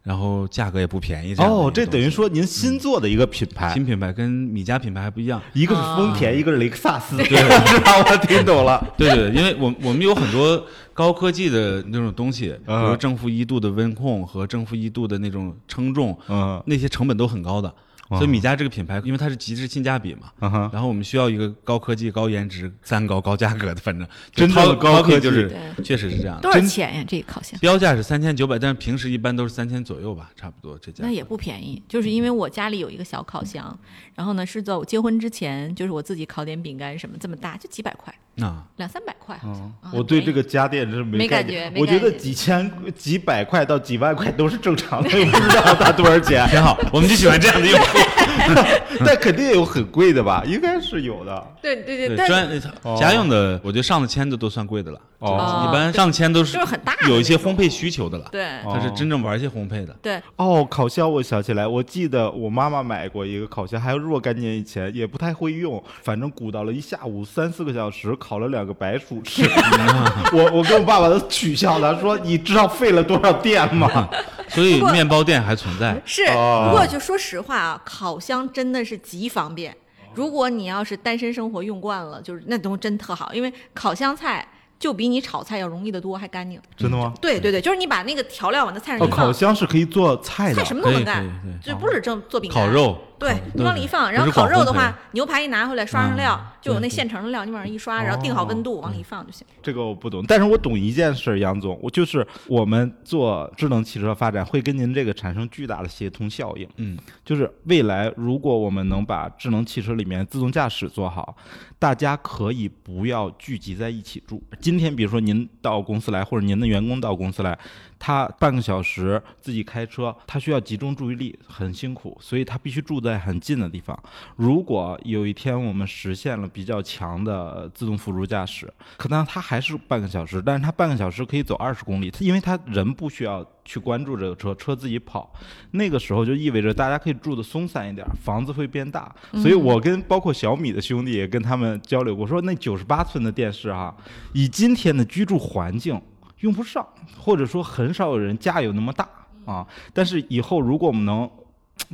[0.02, 1.34] 然后价格也不便宜。
[1.36, 5.40] 哦，这等于说您新做的一个品牌，新品牌跟米家品牌还不一样。
[5.52, 7.26] 一个是丰田，一个是雷克萨斯， 对，
[7.68, 7.92] 是吧？
[8.10, 8.82] 我听懂了。
[8.96, 17.72] 对对，对因为我我们有很多高科技的那种东西，比嗯如正负一度的温控和正负一度的那种称重，嗯那些成本都很高的。
[18.18, 26.42] 所以米家这个品牌，因为它是极致性价比嘛，嗯哼，然后我们需要一个高科技、高颜值、三高、高价格的，反正就真正的高科技就是对确实是这样的。
[26.42, 27.04] 多少钱呀？
[27.06, 27.58] 这个烤箱？
[27.60, 31.04] 标价是三千九百，但是平时一般都是三千左右吧，差不多这价。
[31.04, 33.78] 那也不便宜，就是因为我家里有一个小烤箱，
[34.14, 39.62] 然后呢是在我结婚之前，就是我自己烤点饼干什么这么大，就几百块，啊，两三百块好像。
[39.80, 46.46] 啊我对这个家电真是没概感觉我觉得几千、几百块到几万块都是正常的，我 不知道它多少钱。
[46.48, 47.98] 挺好，我们就喜欢这样的用户。
[49.04, 50.42] 但肯定有很贵的吧？
[50.46, 51.46] 应该是有的。
[51.62, 52.48] 对对对，专
[52.82, 55.00] 哦家用的，我觉得上了千的都算贵的了。
[55.20, 58.26] 哦一般上千都是就是很大有一些烘焙需求的了。
[58.32, 59.94] 对哦它是真正玩一些烘焙的。
[60.00, 69.42] 对，哦，烤箱我想起来，我记得我妈妈买过一个烤箱，还有若干年以前，也不太会用，反正鼓捣了一下午三四个小时，烤了两个白薯吃。
[70.32, 74.08] 我 我跟我爸爸都取笑他，说你知道费了多少电吗？
[74.48, 76.00] 所以面包店还存在。
[76.04, 76.24] 是。
[76.28, 79.74] 哦不过就说实话啊，烤箱真的是极方便。
[80.14, 84.46] 如果你要是单身生活用惯了，就是那东西真特好，因为烤箱菜
[84.78, 86.60] 就比你炒菜要容易得多，还干净。
[86.76, 87.14] 真的吗？
[87.20, 90.64] 对对对，就是你把那个调料往那菜上放，烤箱是可以做菜的菜。
[90.64, 91.24] 什么都能干
[91.62, 99.46] 就不是正做饼干、烤肉，对烤你往里一放，然后烤肉的话，牛排一拿回来刷上料嗯，就有那现成的料，你往上一刷，然后定好温度往里一放就行。
[99.62, 106.66] 这个我不懂，但是我懂一件事儿，杨总，我就是我们做智能汽车发展会跟您这个产生巨大的协同效应。
[106.76, 111.36] 嗯，就是未来如果我们能把智能汽车里面自动驾驶做好，
[111.78, 114.42] 大家可以不要聚集在一起住。
[114.58, 117.58] 今天比如说您到公司来，或者您的员工到公司来，
[118.00, 123.96] 他半个小时自己开车，他需要集中注意力，很辛苦，所以他必须住在很近的地方。
[124.36, 135.30] 如果有一天我们实现了比较强的自动辅助驾驶，可能他还是半个小时，但是他半个小时可以走二十公里，它因为他人不需要去关注这个车，车自己跑。
[135.72, 139.14] 那个时候就意味着大家可以住的松散一点，房子会变大。
[139.34, 143.94] 所以我跟包括小米的兄弟也跟他们交流过，说那九十八寸的电视哈、
[144.32, 146.00] 以今天的居住环境
[146.40, 146.86] 用不上，
[147.18, 149.08] 或者说很少有人家有那么大
[149.44, 149.66] 啊。
[149.92, 151.28] 但是以后如果我们能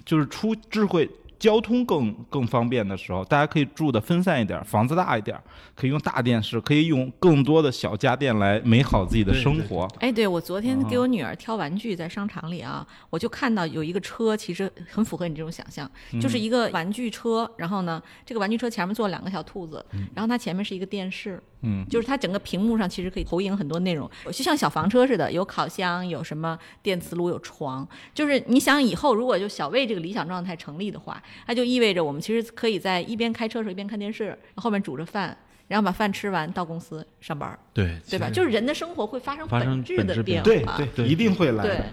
[0.05, 1.09] 就是出智慧。
[1.39, 5.39] 交通更更方便的时候，大家可以住的分散一点，房子大一点，
[5.75, 9.87] 可以用大电视，可以用更多的小家电来美好自己的对对生活。
[10.01, 21.56] 哎，对我昨天哦给我女儿挑玩具，在商场里啊，我就看到有一个车，其实很符合你这种想象，嗯就是一个玩具车，然后呢，这个玩具车前面坐两个小兔子，然后它前面是一个电视，嗯，
[21.89, 35.37] 就是它整个屏幕上其实可以投影很多内容，就像小房车似的，有烤箱，有什么电磁炉，有床，就是你想以后如果就小魏这个理想状态成立的话，那就意味着我们其实可以在一边开车的时候一边看电视，后面煮着饭。
[35.69, 38.31] 然后把饭吃完到公司上班儿，对对吧？
[38.31, 40.77] 就是人的生活会发生发生质的本质变变化。
[40.77, 41.93] 对对对一定会来。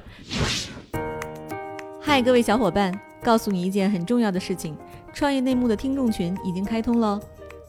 [1.99, 4.77] 嗨，各位小伙伴，告诉你一件很重要的事情：
[5.11, 7.19] 创业内幕的听众群已经开通喽。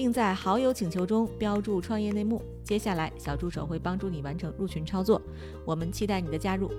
[0.00, 2.42] 并在好友请求中标注“创业内幕”。
[2.64, 5.20] 接下来，小助手会帮助你完成入群操作。
[5.62, 6.72] 我们期待你的加入。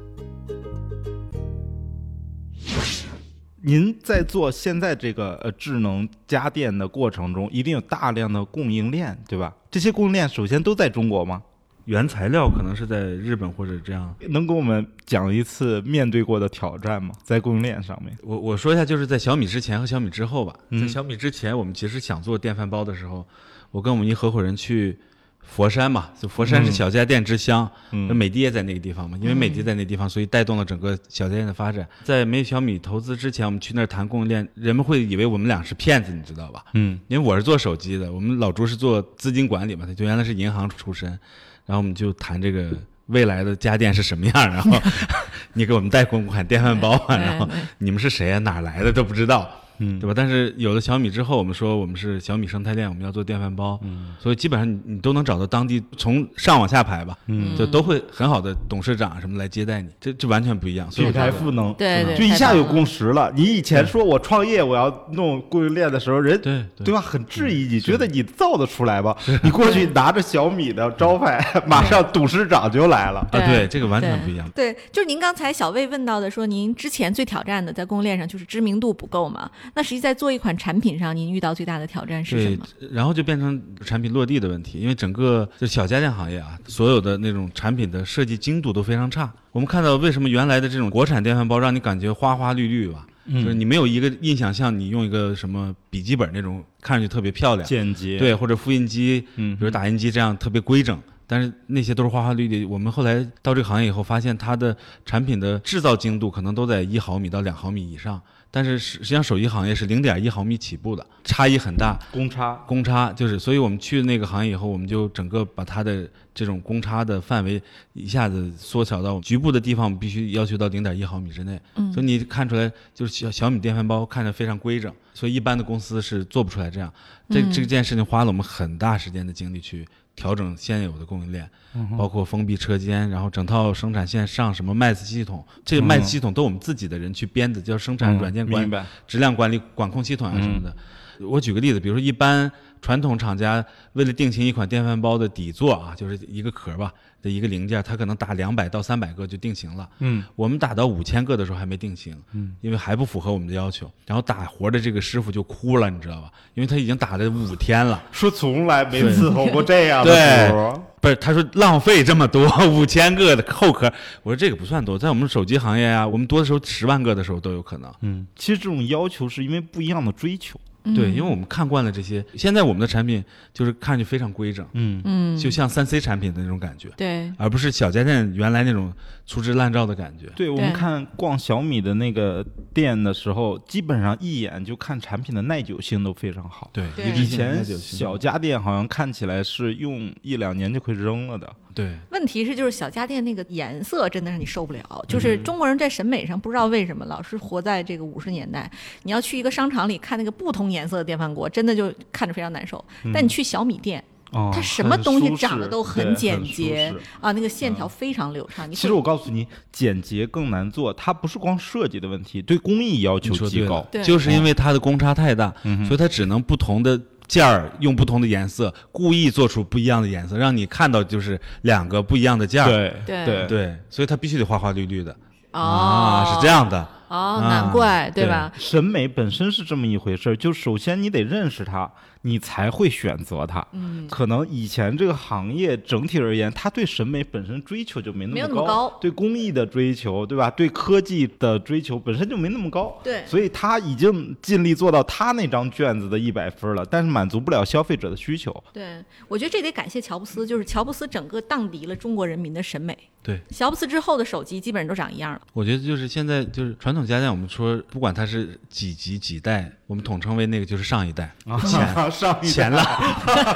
[3.62, 9.56] 您在做现在这个呃智能家电的过程中，一定有大量的供应链，对吧？
[9.70, 11.44] 这些供应链首先都在中国吗？
[11.86, 14.14] 原材料可能是在日本或者这样。
[14.30, 17.14] 能给我们讲一次面对过的挑战吗？
[17.24, 18.16] 在供应链上面？
[18.24, 20.54] 我我说一下，就是在小米之前和小米之后吧。
[20.70, 23.26] 嗯在小米之前，我们其实想做电饭煲的时候，
[23.72, 24.98] 我跟我们一合伙人去
[25.42, 31.88] 佛山嘛，就佛山是嗯小家电之乡，那美的也在那个地方嘛，因为美的在那地方，所以带动了整个小家电的发展。
[32.04, 36.64] 在没有小米投资之前，我们去那儿谈供应链，人们会以为我们俩是骗子，你知道吧？
[36.74, 41.20] 嗯因为我是做手机的，我们老朱是做资金管理嘛，他就原来是银行出身，
[41.66, 42.70] 然后我们就谈这个
[43.08, 44.72] 未来的家电是什么样，然后
[45.54, 47.48] 你给我们带款款电饭煲啊，然后
[47.78, 49.50] 你们是谁啊，哪来的都不知道。
[49.82, 50.14] 嗯对吧？
[50.16, 60.90] 但是有了小米之后，我们说我们是小米生态链，我们要做电饭煲，嗯，所以基本上你你都能找到当地从上往下排吧，嗯，就都会很好的董事长什么来接待你，这这完全不一样。
[60.92, 63.32] 所以举我觉得财赋能，对对就一下有共识了。
[63.36, 67.02] 你以前说我创业，我要弄供应链的时候，人对对对吧？
[67.02, 69.16] 很质疑，你觉得你造得出来吗？
[69.44, 73.20] 你过去拿着小米的招牌， 马上董事长就来了。
[73.20, 74.50] 啊，对对，这个完全不一样。
[74.56, 79.50] 对，就是您刚才小魏问到的，说您之前最挑战的在供应链上就是知名度不够嘛？
[79.74, 89.32] 那实际在做一款产品上，您遇到最大的挑战是什对么？，然后就变成产品落地的问题，因为整个就小家电行业啊，所有的那种产品的设计精度都非常差。
[89.52, 101.00] 我们看到为什么原来的这种国产电饭煲让你感觉花花绿绿吧，就是你没有一个印象像你用一个什么笔记本那种看上去特别漂亮，简洁，对，或者复印机，嗯比如打印机这样特别规整。
[101.28, 102.66] 但是那些都是花花绿绿。
[102.66, 108.22] 我们后来到这个行业以后，发现它的产品的制造精度可能都在一毫米到两毫米以上。
[108.54, 111.98] 但是实实际上手机行业是零点一毫米起步的，差异很大。
[112.12, 117.62] 公差，公差就是，所以我们去那个行业以后，我们就整个把它的这种公差的范围
[117.94, 121.60] 一下子缩小到局部的地方，必须要求到零点一毫米之内。
[121.76, 126.92] 嗯所以你看出来，就是小小米电饭煲看着非常规整，所以一般的公司是做不出来这样。
[127.30, 131.50] 这嗯这件事情花了我们很大时间的精力去调整现有的供应链，
[131.98, 138.76] 包括封闭车间，然后整套生产线上什么麦子系统，这个麦子系统都我们自己的人去编的，叫生产软件管理？
[139.08, 140.76] 质量管理管控系统啊什么的。
[141.20, 143.64] 我举个例子，比如说一般传统厂家
[143.94, 146.92] 为了定型一款电饭煲的底座啊，就是一个壳吧
[147.22, 149.88] 的一个零件，它可能打两百到三百个就定型了。
[150.00, 153.90] 嗯，我们打到五千个的时候还没定型，嗯，因为还不符合我们的要求。
[154.08, 156.32] 然后打活的这个师傅就哭了，你知道吧？
[156.56, 158.02] 因为他已经打了五天了。
[158.12, 160.82] 说从来没伺候过这样 对的活儿。
[161.00, 163.92] 不是，他说浪费这么多 五千个的后壳，
[164.24, 167.94] 我说这个不算多，在我们手机行业啊，我们多的时候十万个的时候都有可能。
[168.02, 170.60] 嗯，其实这种要求是因为不一样的追求。
[170.84, 178.92] 对，因为我们看惯了这些，现在我们的产品就是看上去非常规整，嗯，嗯，就像三 C 产品的那种感觉，对，而不是小家电原来那种
[179.26, 180.28] 粗制滥造的感觉。
[180.36, 186.70] 对，我们看逛小米的那个店的时候，基本上一眼就看产品的耐久性都非常好。
[186.74, 191.56] 对，对以前耐久性小家电好像看起来是用一两年就会扔了的。
[191.74, 195.06] 对问题是，就是小家电那个颜色真的是你受不了。
[195.08, 198.70] 就是中国人在审美上不知道为什么老是活在这个五十年代。
[199.04, 202.84] 你要去一个商场里看那个不同颜色的电饭锅，真的就看着非常难受。
[203.14, 208.70] 但你去小米店，哦它什么东西长得都很简洁适啊，那个线条非常流畅。
[208.70, 222.68] 你其实我告诉你，简洁更难做，它不是光设计的问题，对工艺要求极高就是因为它的公差太大，嗯所以它只能不同的件儿用不同的颜色，故意做出不一样的颜色，让你看到就是两个不一样的件儿。
[222.70, 225.16] 对对对对，所以它必须得花花绿绿的
[225.52, 226.88] 哦啊，是这样的。
[227.12, 228.52] 哦，啊难怪对对吧？
[228.58, 231.92] 审美本身是这么一回事儿，就首先你得认识它，
[232.24, 233.66] 你才会选择它。
[233.72, 240.50] 嗯，可能以前这个行业整体而言，它对审美本身追求就没那么那么高对工艺的追求，对吧？
[240.52, 243.00] 对科技的追求本身就没那么高。
[243.04, 248.52] 对所以他已经尽力做到他那张卷子的一百分了，但是满足不了消费者的需求。
[248.72, 252.98] 对，我觉得这得感谢乔布斯，就是乔布斯整个荡涤了中国人民的审美。
[253.24, 255.42] 对，乔布斯之后的手机基本上都长一样了。
[255.54, 261.32] 我觉得就是现在就是传统家电，我们说不管它是几级几代，我们统称为那个就是上一代，
[261.68, 262.86] 前 上一前浪，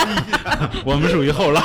[0.85, 1.63] 我们属于后浪。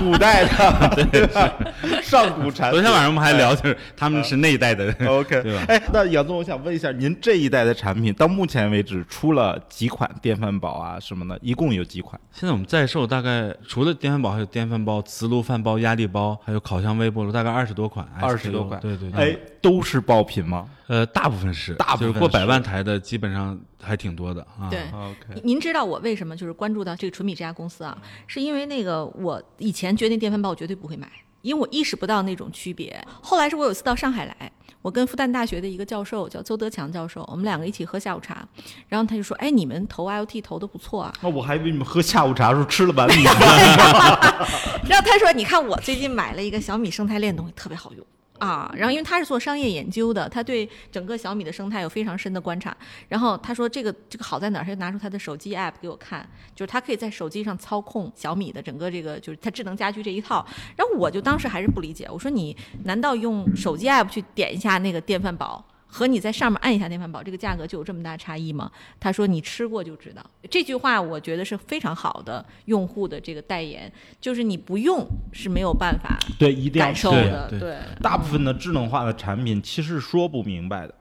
[0.00, 2.70] 古代的，对上古产。
[2.70, 4.94] 昨天晚上我们还聊，就是他们是那一代的。
[5.06, 11.38] OK，对吧哎，那杨总，我想问一下，您这一代的产品到目前为止出了几款电饭煲啊什么的？
[11.42, 12.18] 一共有几款？
[12.32, 18.06] 现在我们在售大概除了电饭煲，还有电饭煲、磁炉饭煲、压力煲，还有烤箱微波炉，大概二十多款。
[18.20, 18.80] 二十多款。
[18.80, 19.32] 对对对。
[19.32, 24.68] 哎，都是爆品吗呃，大部分是，大部分就是过百万台的，基本上还挺多的啊。
[24.70, 27.96] 对，？OK，您知道我为什么就是关注到这个纯米这家公司啊？
[28.26, 33.02] 是因为那个我以前决定电饭煲我绝对不会买，因为我意识不到那种区别。
[33.22, 38.46] 后来是我有一次到上海来，我跟复旦大学的一个教授叫邹德强教授，我们两个一起喝下午茶，
[38.86, 41.14] 然后他就说：“哎，你们投 IoT 投的不错啊。
[41.22, 43.34] 那我还以为你们喝下午茶时候吃了碗米饭。
[44.86, 48.04] ”然后他说：“你看我最近买了一个小米生态链东西，特别好用。”
[48.38, 52.76] 啊，然后因为他是做商业研究的，他对整个小米的生态有非常深的观察。
[53.08, 54.64] 然后他说这个这个好在哪儿？
[54.64, 60.44] 他就拿出他的手机 app 给我看，就是他可以在手机上操控小米的整个这个就是他智能家居这一套。
[60.76, 65.64] 然后我就当时还是不理解，我说你难道用手机 app 去点一下那个电饭煲？
[65.94, 68.68] 和你在上面按一下电饭煲，这个价格就有这么大差异吗？
[68.98, 70.20] 他说你吃过就知道。
[70.50, 77.78] 这句话我觉得是非常好的用户的这个代言，就是你不用是没有办法对，一定要感受的，对对。
[78.02, 80.92] 大部分的智能化的产品其实说不明白的，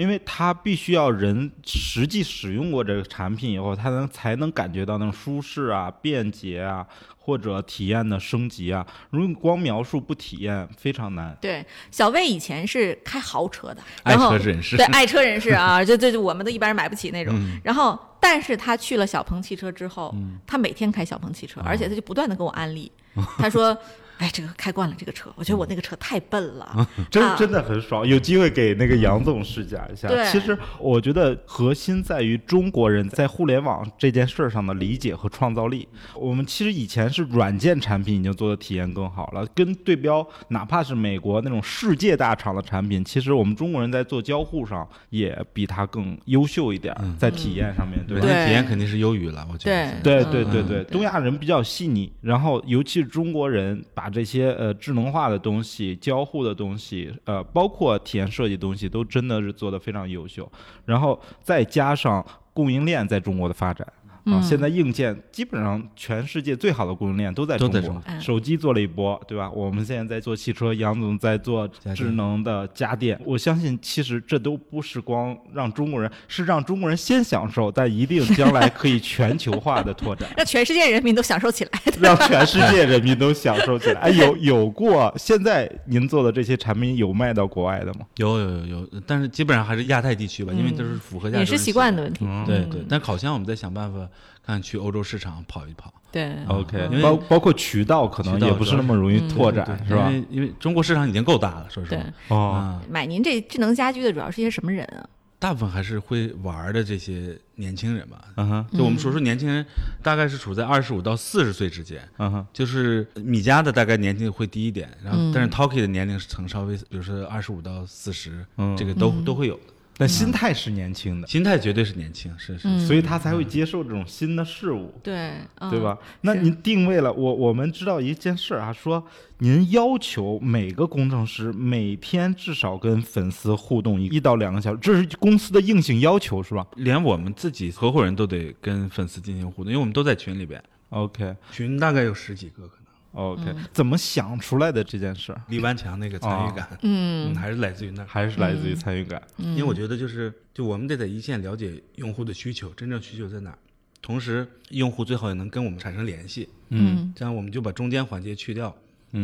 [0.00, 6.86] 因为它必须要人实际使用过这个产品以后，他能才能感觉到那种舒适啊、便捷啊，
[7.18, 8.86] 或者体验的升级啊。
[9.10, 11.36] 如果你光描述不体验，非常难。
[11.38, 17.34] 对，小魏以前是开豪车的，爱然后车人士对爱车人士啊，就就就我们都一般人买不起那种。
[17.36, 20.14] 嗯然后，但是他去了小鹏汽车之后，
[20.46, 22.90] 他每天开小鹏汽哦车，而且他就不断的跟我安利，
[23.36, 23.76] 他说。
[24.20, 30.08] 哎，这个开惯了这个车，我觉得我那个车太笨了，真啊真的很爽，有机会给那个杨总试驾一下。
[30.08, 35.88] 对其实我觉得核心在于中国人在互联网这件事儿上的理解和创造力。
[36.14, 50.20] 我们其实以前是软件产品已经做的体验更好了，跟对标哪怕是美国那种世界大厂的产品，其实我们中国人在做交互上也比它更优秀一点儿，在体验上面，对体验肯定是优于了，我觉得对。
[50.20, 60.50] 对嗯对对对，东亚人比较细腻，然后尤其是中国人把这些呃智能化的东西、交互的东西，呃，包括体验设计东西，都真的是做得非常优秀。
[60.84, 63.86] 然后再加上供应链在中国的发展。
[64.32, 69.50] 啊，嗯现在硬件基本上全世界最好的供应链都在中国中，手机做了一波，对吧？
[69.50, 73.20] 我们现在在做汽车，杨总在做智能的家电。
[73.24, 80.28] 我相信，其实这都不是光让中国人，是让中国人先享受，但一定将来可以全球化的拓展。
[80.36, 81.70] 让全世界人民都享受起来。
[82.00, 84.00] 让全世界人民都享受起来。
[84.02, 88.00] 哎，有有过，现在您做的这些产品有卖到国外的吗？
[88.16, 92.24] 有有有有，但是基本上还是亚太地区吧，因为都是符合亚洲人饮食习惯的问题。
[92.26, 94.08] 嗯对对，但烤箱我们在想办法
[94.44, 96.36] 看去欧洲市场跑一跑，对。
[96.48, 100.10] OK，因为包包括渠道可能也不是那么容易拓展，对是吧？
[100.10, 100.20] 因？
[100.20, 101.98] 为因为中国市场已经够大了，说实对。
[101.98, 105.08] 话，，哦，啊，买您这智能家居的主要是一些什么人啊？
[105.38, 108.24] 大部分还是会玩儿的这些年轻人吧。
[108.36, 109.64] 嗯哼，就我们说说年轻人，
[110.02, 112.06] 大概是处在二十五到四十岁之间。
[112.18, 115.32] 嗯哼，就是米家的大概年龄会低一点，然后嗯。
[115.34, 118.76] 但是 Talkie 的年龄层稍微，比如说二十五到四十，嗯。
[118.76, 119.62] 这个都都会有的。
[120.00, 122.80] 但心态是年轻的，心态绝对是年轻，是是嗯。
[122.80, 124.94] 所以他才会接受这种新的事物。
[125.02, 125.98] 对，嗯对吧？？
[126.22, 129.06] 那您定位了我，我们知道一件事儿啊，说
[129.40, 142.66] 您要求每个工程师每天至少跟粉丝互动一一到两个小时，这是公司的硬性要求，是吧连我们自己合伙人都得跟粉丝进行互动，因为我们都在群里边，？OK 群大概有十几个
[143.12, 145.42] OK，、怎么想出来的这件事儿？
[145.48, 147.32] 李万强那个参与感，嗯。
[147.32, 148.06] 嗯，还是来自于那儿。
[148.06, 149.20] 还是来自于参与感。
[149.36, 153.58] 因为我觉得就是，就我们得在一线了解用户的需求，真正需求在哪儿，
[154.00, 157.12] 同时用户最好也能跟我们产生联系，嗯。
[157.16, 158.74] 这样我们就把中间环节去掉。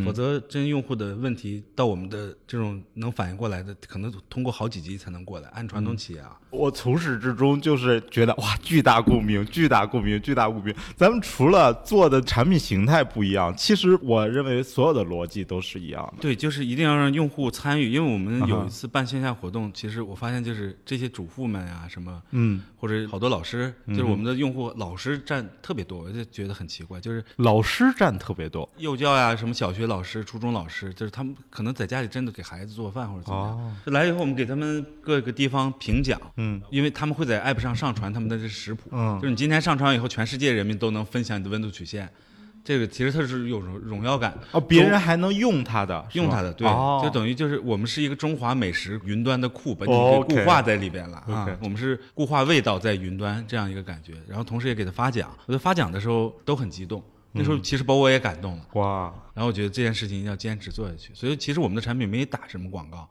[0.03, 5.47] 否则，真用户的问题到我们的这种能反应过来的，可能通过好几级才能过来。
[5.49, 10.73] 按传统企业啊，我从始至终就是觉得哇，巨大共鸣，巨大共鸣，巨大共鸣。
[10.95, 16.21] 咱们除了做的产品形态不一样，其实我认为所有的逻辑都是一样的。
[16.21, 17.91] 对，就是一定要让用户参与。
[17.91, 28.67] 因为我们有一次办线下活动，其实我发现就是这些主妇们呀、什么嗯，或者好多老师，就是我们的用户老师占特别多，我就觉得很奇怪，就是老师占特别多。
[28.77, 33.57] 幼教呀，什么小学老师、初中老师，就是他们可能在家里真的给孩子做饭或者怎么样。
[33.57, 42.09] 哦就来以后，我们给他们各个地方评奖，嗯，因为他们会在 app 上上传他们的这食谱，嗯就是你今天上传以后，全世界人民都能分享你的温度曲线，
[42.63, 44.47] 这个其实它是有荣荣耀感的。
[44.51, 51.47] 哦，别人还能用它的，用它的，对，哦、就等于就是我们是一个中华美食云端的库，把你哦给固化在里边了啊。
[51.61, 55.29] 我们是固化味道在云端这样一个感觉，然后同时也给他发奖。
[55.45, 57.01] 我在发奖的时候都很激动，
[57.31, 58.65] 那嗯时候其实把我也感动了。
[58.73, 63.07] 哇，然后我觉得这件事情要坚持做下去，所以其实我们的产品没打什么广告，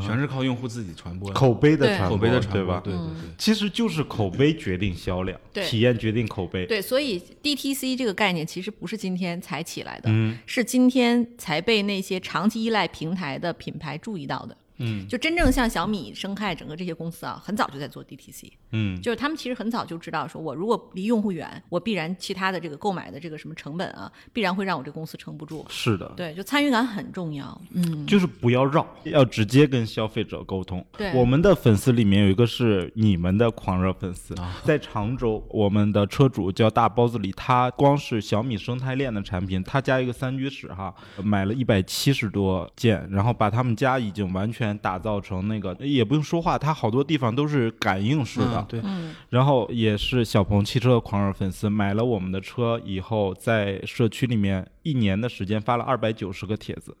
[0.00, 2.80] 全是靠用户自己传播口碑的传播，口碑的传播，对吧？
[2.84, 3.34] 对对对。
[3.38, 6.66] 其实就是口碑决定销量，对体验决定口碑。
[6.66, 14.56] 对，所以 DTC 这个概念其实不是今天才起来的，嗯是今天才被那些长期依赖平台的品牌注意到的。
[14.78, 25.64] 嗯就真正像小米、生态整个这些公司啊，很早就在做 DTC，嗯就是他们其实很早就知道，说我如果离用户远，我必然其他的这个购买的这个什么成本啊，必然会让我这公司撑不住。
[25.68, 27.60] 是的，对，就参与感很重要。
[27.72, 30.84] 嗯，就是不要绕，要直接跟消费者沟通。
[30.96, 48.82] 对我们的粉丝里面有一个是你们的狂热粉丝，啊在常州，我们的车主叫大包子里，他光是小米生态链的产品，他家一个三居室哈，买了一百七十多件，然后把他们家已经完全打造成那个，也不用说话，它好多地方都是感应式的，嗯对，
[49.30, 56.96] 然后也是小鹏汽车的狂热粉丝，买了我们的车以后，在社区里面一年的时间发了二百九十个帖子。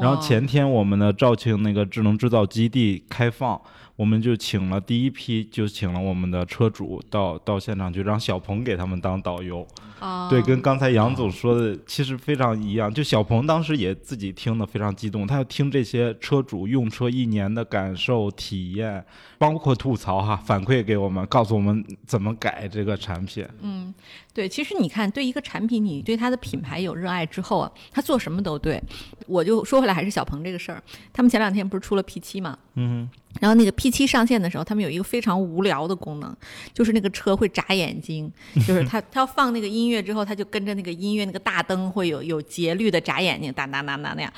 [0.00, 3.60] 然后前天我们的肇庆那个智能制造基地开放，
[3.98, 9.66] 我们就请了第一批，就请了我们的车主到到现场去，让小鹏给他们当导游。
[9.98, 12.94] 啊，对，跟刚才杨总说的其实非常一样。
[12.94, 19.04] 就小鹏当时也自己听得非常激动，他要听这些车主用车一年的感受、体验，
[19.36, 23.44] 包括吐槽哈，反馈给我们，告诉我们怎么改这个产品。
[23.60, 23.92] 嗯
[24.32, 28.80] 对，其实你看，对一个产品，你对它的品牌有热爱之后啊，他做什么都对。
[29.26, 30.80] 我就说回来，还是小鹏这个事儿，
[31.12, 32.56] 他们前两天不是出了 P 七嘛？
[32.74, 33.10] 嗯
[33.40, 36.34] 然后那个 P 七上线的时候，他们有一个非常无聊的功能，
[36.72, 38.30] 就是那个车会眨眼睛，
[38.66, 44.32] 就是它它 要放那个音乐之后，它就跟着那个音乐那个大灯会有有节律的眨眼睛，哒哒哒哒那样。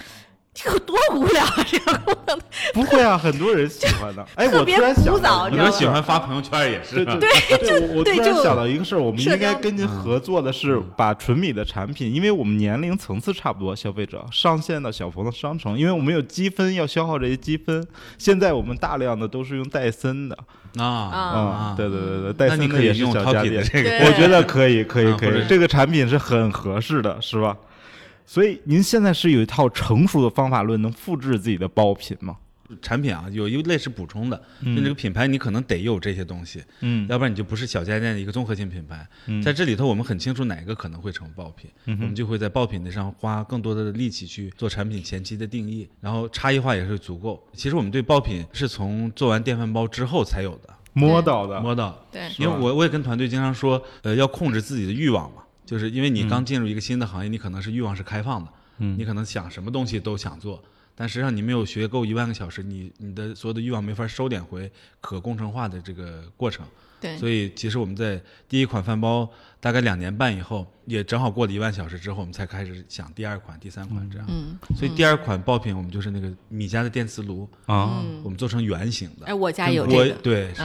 [0.62, 1.64] 这个多无聊啊！
[1.66, 2.38] 这个功能，
[2.74, 4.26] 不会啊，很多人喜欢的。
[4.36, 5.50] 哎，我特别突然想你知道吗？
[5.50, 7.16] 很多喜欢发朋友圈也是对吧。
[7.18, 7.30] 对。
[7.58, 17.86] 对，我突然想到一个事儿，我们应该跟您合作的是把纯米的产品，因为我们年龄层次差不多，消费者上线到小鹏的商城，因为我们有积分要消耗这些积分，
[18.18, 20.36] 现在我们大量的都是用戴森的，
[20.78, 20.84] 啊。
[20.84, 27.56] 啊，对对对对，戴森的也是用小家电，这个，我觉得可以可以可以这个产品是很合适的，是吧？
[28.31, 32.37] 所以您现在是有一套成熟的方法论，能复制自己的爆品吗？
[32.81, 39.05] 产品啊，有一类是补充的，就这个品牌你可能得有这些东西，嗯要不然你就不是小家电的一个综合性品牌。
[39.26, 47.45] 嗯在这里头，我们很清楚哪个可能会成爆品，我们就会在爆品的上花更多的力气去做产品前期的定义，然后差异化也是足够。
[47.53, 52.07] 其实我们对爆品是从做完电饭煲之后才有的，摸到的，摸到。
[52.12, 60.60] 对因为我我也跟团队经常说，呃，要控制自己的欲望嘛，就是因为你刚进入一个新的行业，你可能是欲望是开放的，嗯你可能想什么东西都想做，
[60.96, 64.68] 但实际上你没有学够一万个小时，你你的所有的欲望没法收敛回
[65.00, 66.66] 可工程化的这个过程。
[67.00, 74.26] 对，所以其实我们在第一款饭包大概两年半以后，也正好过了一万小时之后，我们才开始想第二款、第三款这样。
[74.28, 79.26] 嗯，所以第二款爆品我们就是那个米家的电磁炉，啊，嗯我们做成圆形的。
[79.26, 80.62] 哎，我家有这个，对是。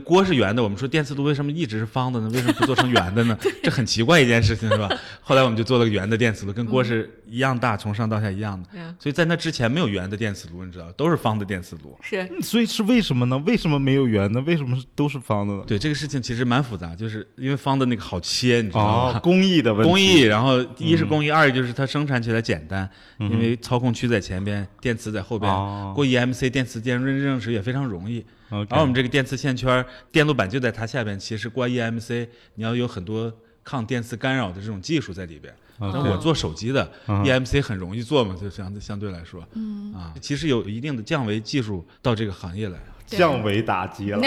[0.00, 2.30] 锅是圆的，我们说电磁炉为什么一直是方的呢？
[2.32, 3.38] 为什么不做成圆的呢？
[3.62, 4.88] 这很奇怪一件事情，是吧？
[5.20, 8.68] 后来我们就做了个圆的电磁炉，跟锅是一样大，从上到下一样的。
[8.98, 11.96] 所以在那之前没有圆的电磁炉，你知道，都是方的电磁炉。
[12.02, 13.36] 是所以是为什么呢？
[13.46, 14.40] 为什么没有圆的？
[14.42, 15.64] 为什么都是方的呢？
[15.66, 19.16] 对这个事情其实蛮复杂，就是因为方的那个好切，你知道吗？
[19.16, 22.88] 哦，工艺的问题，工艺，然后一是工艺，二就是它生产起来简单，
[23.18, 28.24] 嗯因为操控区在前边，电磁在后边哦，过 EMC 电磁电路认证时也非常容易。
[28.52, 33.32] 后我们这个电磁线圈电路板就在它下边，其实过 EMC 你要有很多
[33.64, 35.52] 抗电磁干扰的这种技术在里边。
[35.78, 42.78] 那我做手机的嗯 EMC 很容易做嘛，就相相对来说，嗯啊，其实有一定的降维技术到这个行业来。
[43.04, 44.20] 降维打击了。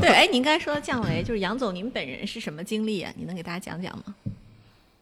[0.00, 3.12] 对， 哎，您刚才说到降维，就是杨总，您本人是什么经历啊？
[3.16, 4.14] 你能给大家讲讲吗？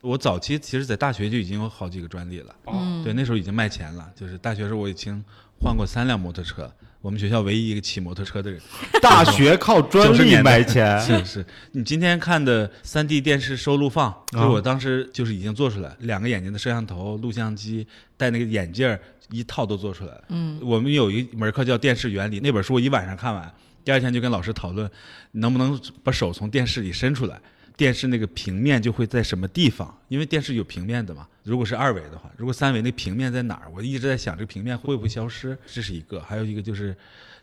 [0.01, 4.11] 我早期其实，在大学就已经有好几个专利了，嗯对，那时候已经卖钱了。
[4.15, 5.23] 就是大学时候我已经
[5.61, 6.73] 换过三辆摩托车，
[7.05, 8.59] 我们学校唯一一个骑摩托车的人。
[9.03, 17.87] 大学靠专90利卖钱， 是是，你今天看的三 D 电视收录放，就是我当时就是已经做出来，两个眼睛的摄像头、录像机，
[18.17, 18.99] 戴那个眼镜儿，
[19.31, 20.25] 一套都做出来了。
[20.31, 23.53] 嗯，我们有一门课叫电视原理，那本书我一晚上看完，
[23.85, 24.91] 第二天就跟老师讨论，
[25.33, 27.39] 能不能把手从电视里伸出来。
[27.77, 29.97] 电视那个平面就会在什么地方？
[30.09, 31.27] 因为电视有平面的嘛。
[31.43, 33.71] 如果是二维的话，如果三维那平面在哪儿？
[33.75, 36.21] 我一直在想这个平面会不会消失，这是一个。
[36.21, 36.97] 还有一个就是，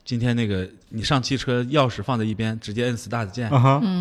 [0.03, 3.49] 今天那个你上汽车钥匙放在一边，直接摁 start 键，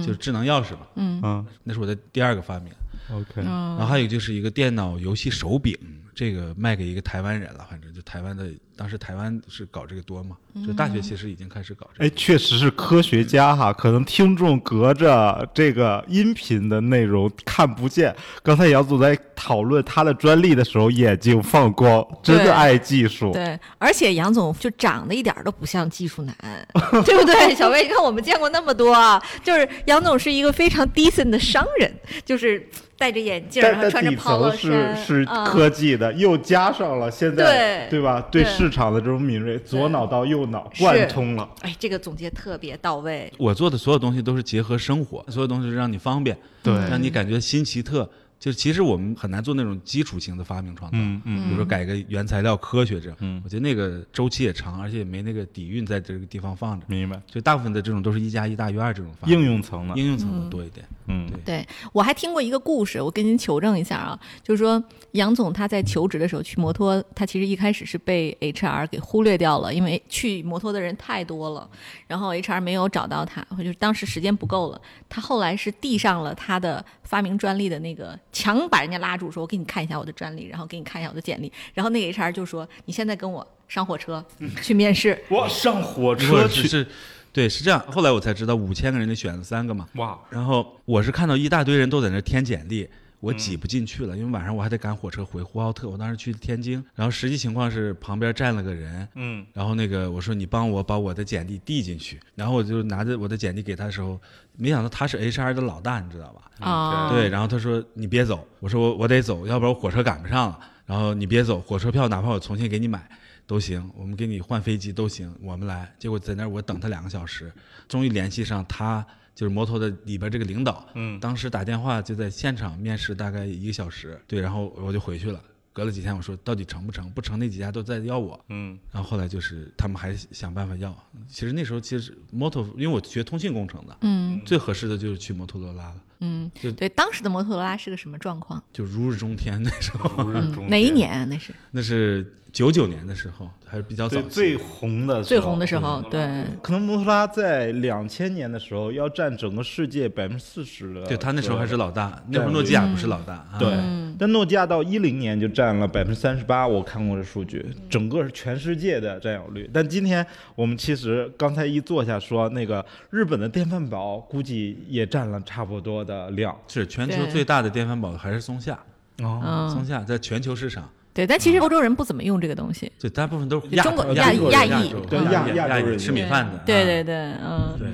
[0.06, 0.86] 就是智能钥匙嘛。
[0.94, 2.72] 嗯那是我的第二个发明。
[3.10, 5.76] ，OK，嗯然后还有就是一个电脑游戏手柄，
[6.14, 10.36] 这个卖给一个台湾人了，反正就台湾的，当时台湾是搞这个多嘛，
[10.66, 12.06] 就大学其实已经开始搞这个。
[12.06, 18.14] 哎，确实是科学家哈，可能听众隔着这个音频的内容看不见。
[18.42, 23.32] 刚才杨总在讨论他的专利的时候，眼睛放光，真的爱技术。
[23.32, 26.36] 对，而且杨总就长得一点都不像技术男，
[27.04, 27.54] 对不对？
[27.54, 31.92] 小薇，你看我们见过那么多啊，就是杨总是一个非常 decent 的商人，
[32.24, 32.68] 就是
[33.00, 38.20] 戴着眼镜，然后但穿着但底 polo 层是衫，是啊科技的，又加上了现在对吧？
[38.30, 41.48] 对对市场的这种敏锐，左脑到右脑贯通了。
[41.62, 43.32] 哎，这个总结特别到位。
[43.38, 48.06] 我做的所有东西都是结合生活，所有东西是让你方便，对让你感觉新奇特。
[48.40, 57.20] 就其实我们很难做那种基础型的发明创造，嗯嗯比如说改个原材料科学这样，嗯我觉得那个周期也长，而且也没那个底蕴在这个地方放着，明白。
[57.26, 59.94] 就大部分的这种都是一加一大于二这种发明应用层的？
[59.94, 60.84] 应用层的多一点。
[61.12, 64.82] 嗯对对我还听过一个故事，我跟您求证一下啊，就是说
[65.12, 71.68] 杨总他在求职的时候去摩托，他其实一开始是被 HR 给忽略掉了，因为去摩托的人太多了，
[72.06, 74.80] 然后 HR 没有找到他，或者就是当时时间不够了，
[75.10, 84.24] 他后来是递上了他的发明专利的那个，强把人家拉住，说我给你看一下我的专利，然后给你看一下我的简历，然后那个 HR 就说你现在跟我上火车
[84.62, 86.86] 去面试，我，上火车去。
[87.32, 87.80] 对，是这样。
[87.92, 89.86] 后来我才知道，五千个人里选了三个嘛。
[89.94, 92.88] 哇，然后我是看到一大堆人都在那填简历，
[93.20, 104.20] 我挤不进去了，因为晚上我还得赶火车回呼和浩特，我当时去天津，然后实际情况是旁边站了个人，嗯，然后那个我说你帮我把我的简历递进去，然后我就拿着我的简历给他的时候，
[104.56, 106.66] 没想到他是 HR 的老大，你知道吧？
[106.66, 110.58] 啊，对，然后他说你别走，我说我我得走，要不然我火车赶不上了。
[110.86, 113.08] 然后你别走，火车票哪怕我重新给你买
[113.46, 115.88] 都行，我们给你换飞机都行，我们来。
[116.00, 117.52] 结果在那儿我等他两个小时，
[117.86, 119.06] 终于联系上他，
[119.40, 120.86] 就是摩托的里边这个领导。
[120.94, 124.20] 嗯当时打电话就在现场面试，大概一个小时。
[124.26, 125.42] 对，然后我就回去了。
[125.72, 127.08] 隔了几天，我说到底成不成？
[127.08, 128.38] 不成，那几家都在要我。
[128.50, 130.94] 嗯然后后来就是他们还想办法要。
[131.26, 138.62] 其实那时候其实摩托，因为我学通信工程的，嗯最合适的就是去摩托罗拉了，嗯就，对，当时的摩托罗拉是个什么状况？
[138.74, 139.62] 就如日中天。
[139.62, 140.90] 那时候，嗯如日中，哪一？
[140.90, 141.24] 年啊？
[141.24, 153.34] 那是那是九九年的时候，还是比较早最红的最红的时候，对，可能摩托罗拉在两千年的时候要占整个世界百分之四十的，对他那时候还是老大，那会儿诺基亚不是老大。
[153.34, 153.56] 啊。
[153.58, 153.68] 对。
[153.72, 159.68] 嗯，但诺基亚到一零年就占了百分之三十八，我看过的数据，整个是全世界的占有率。
[159.72, 166.56] 但今天我们其实刚才一坐下说，那个日本的电饭煲估计也占了差不多的量。
[166.68, 168.78] 是全球最大的电饭煲还是松下，
[169.22, 172.90] 哦，嗯，松下在全球市场，对，但其实欧洲人不怎么用这个东西。
[173.00, 176.52] 对大部分都是亚中国亚亚裔对亚亚洲人吃米饭的。
[176.58, 177.88] 啊对对对，嗯，对，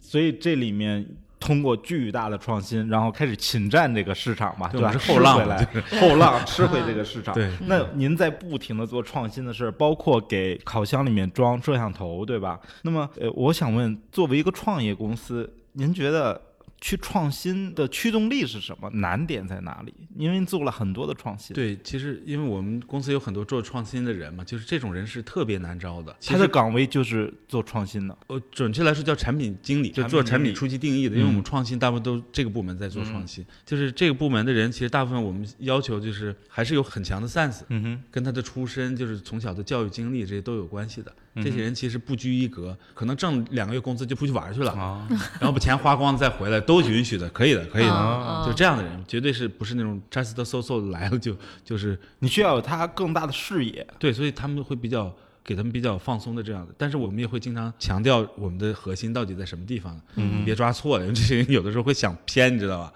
[0.00, 1.06] 所以这里面
[1.38, 4.92] 通过巨大的创新，然后开始侵占这个市场嘛，对吧？
[5.06, 5.64] 后浪来，
[6.00, 7.32] 后浪吃回这个市场。
[7.32, 12.58] 对那您在不停的做创新的事儿，包括给烤箱里面装摄像头，对吧？
[12.82, 16.40] 那么，呃，我想问，作为一个创业公司，您觉得
[16.80, 18.88] 去创新的驱动力是什么？
[18.90, 19.92] 难点在哪里？
[20.16, 26.14] 因为做了很多的创新，，对，其实因为我们公司有很多做创新的人嘛，就是这种人是特别难招的。
[26.24, 28.16] 他的岗位就是做创新的。
[28.28, 41.12] 呃，准确来说叫产品经理，就做产品初期定义的，因为我们创新大部分都这个部门在做创新，就是这个部门的人，其实大部分我们要求就是还是有很强的 sense，嗯哼，跟他的出身就是从小的教育经历这些都有关系的。
[41.36, 45.06] 这些人其实不拘一格，可能挣两个月工资就出去玩去了，啊，
[45.38, 47.92] 然后把钱花光了再回来，都允许的，可以的，可以的。
[47.92, 53.86] 啊就这样的人，绝对是不是那种 just so so 来了就 就是你需要有他更大的视野。
[53.98, 55.14] 对，所以他们会比较
[55.44, 62.92] 给他们比较放松的这样的，但是我们也会经常强调我们的核心到底在什么地方，嗯，别抓错了，因为这些人有的时候会想偏，你知道吧？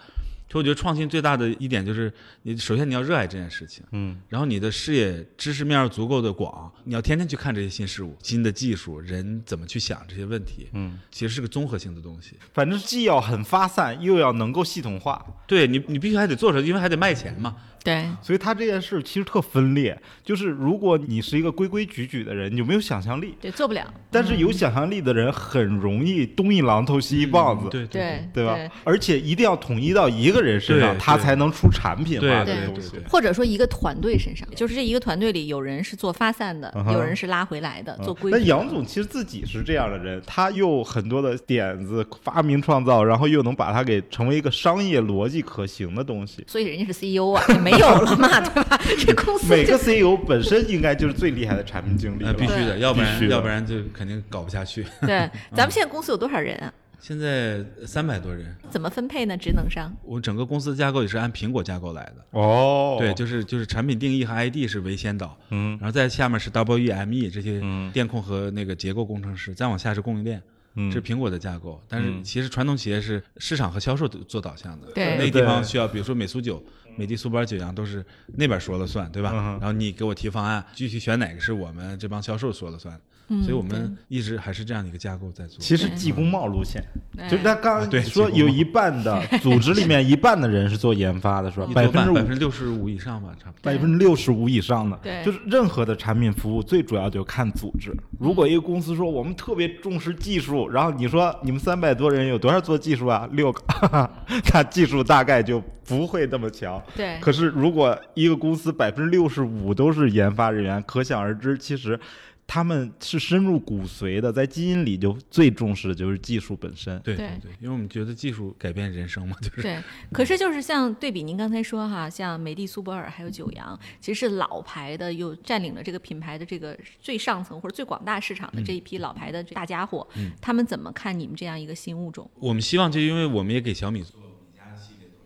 [0.52, 12.36] 所以我觉得创新最大的一点就是，你首先你要热爱这件事情，嗯，然后你的视野知识面要足够的广，你要天天去看这些新事物、新的技术，人怎么去想这些问题，嗯，其实是个综合性的东西。
[12.52, 15.24] 反正既要很发散，又要能够系统化。
[15.46, 17.56] 对你，你必须还得做出来，因为还得卖钱嘛。
[17.84, 23.82] 对，所以他这件事其实特分裂，就是如果你是一个规规矩矩的人，你就没有想象力；对，做不了。
[24.10, 28.56] 但是有想象力的人很容易东一榔头西一棒子，对对对吧？
[28.84, 32.90] 而且一定要统一到一个人身上，他才能出产品化对的东西。
[32.90, 33.08] 对对对。
[33.08, 38.38] 或者说一个团队身上，就是这一个团队里有人是做发散的嗯，有人是拉回来的，做规那。
[38.38, 46.44] 杨总其实自己是这样的人，他又很多的点子发明创造，然后又能把它给成为一个商业逻辑可行的东西。
[46.46, 48.80] 所以人家是 CEO 啊，也没有了嘛， 对吧？
[48.98, 54.86] 这公司每个 CEO 本身应该就是最厉害的产品经理呃，必须的，要不然要不然就肯定搞不下去。
[55.02, 55.28] 对。
[55.54, 56.72] 咱们现在公司有多少人啊？
[57.00, 59.36] 现在三百多人，怎么分配呢？
[59.36, 59.92] 职能上？
[60.04, 62.24] 我整个公司的架构也是按苹果架构来的。
[62.30, 70.40] 哦，对，就是就是产品定义和 ID 是为先导，嗯然后在下面是 WEME 这些嗯电控和那个结构工程师，再往下是供应链。
[70.74, 76.62] 嗯这是苹果的架构，但是嗯其实传统企业是市场和销售做导向的，对那个地方需要，比如说美苏酒、
[76.96, 78.04] 美的苏泊尔九阳都是
[78.36, 79.30] 那边说了算，对吧？
[79.34, 85.58] 嗯然后你给我提方案，具体选哪个是我们这帮销售说了算，嗯所以我们一直还是这样的一个架构在做。
[85.58, 86.82] 其实技工贸路线，
[87.16, 91.66] 对就是他刚刚说有一半的组织里面一半的人是做研发的，是吧？
[91.74, 93.62] 百分之百分之六十五以上吧，差不多。
[93.62, 97.94] 百分之六十五以上的，对就是任何的产品服务最主要就看组织。
[98.18, 103.28] 如果一个公司说我们特别重视技术，然后你说你们三百多人有多少做技术啊？
[103.32, 103.62] 六个，
[104.52, 106.81] 那技术大概就不会那么强。
[106.94, 111.98] 对可是如果一个公司百分之六十五都是研发人员，可想而知，其实。
[112.44, 117.00] 他们是深入骨髓的，在基因里就最重视的就是技术本身。
[117.00, 119.78] 对对对对，因为我们觉得技术改变人生嘛，就是对，
[120.12, 130.06] 可是就是像对比您刚才说哈，像美的苏泊尔还有九阳，其实是老牌的，又占领了这个品牌的这个最上层或者最广大市场的这一批老牌的大家伙，
[130.38, 132.30] 他们怎么看你们这样一个新物种？
[132.34, 134.20] 我们希望就因为我们也给小米做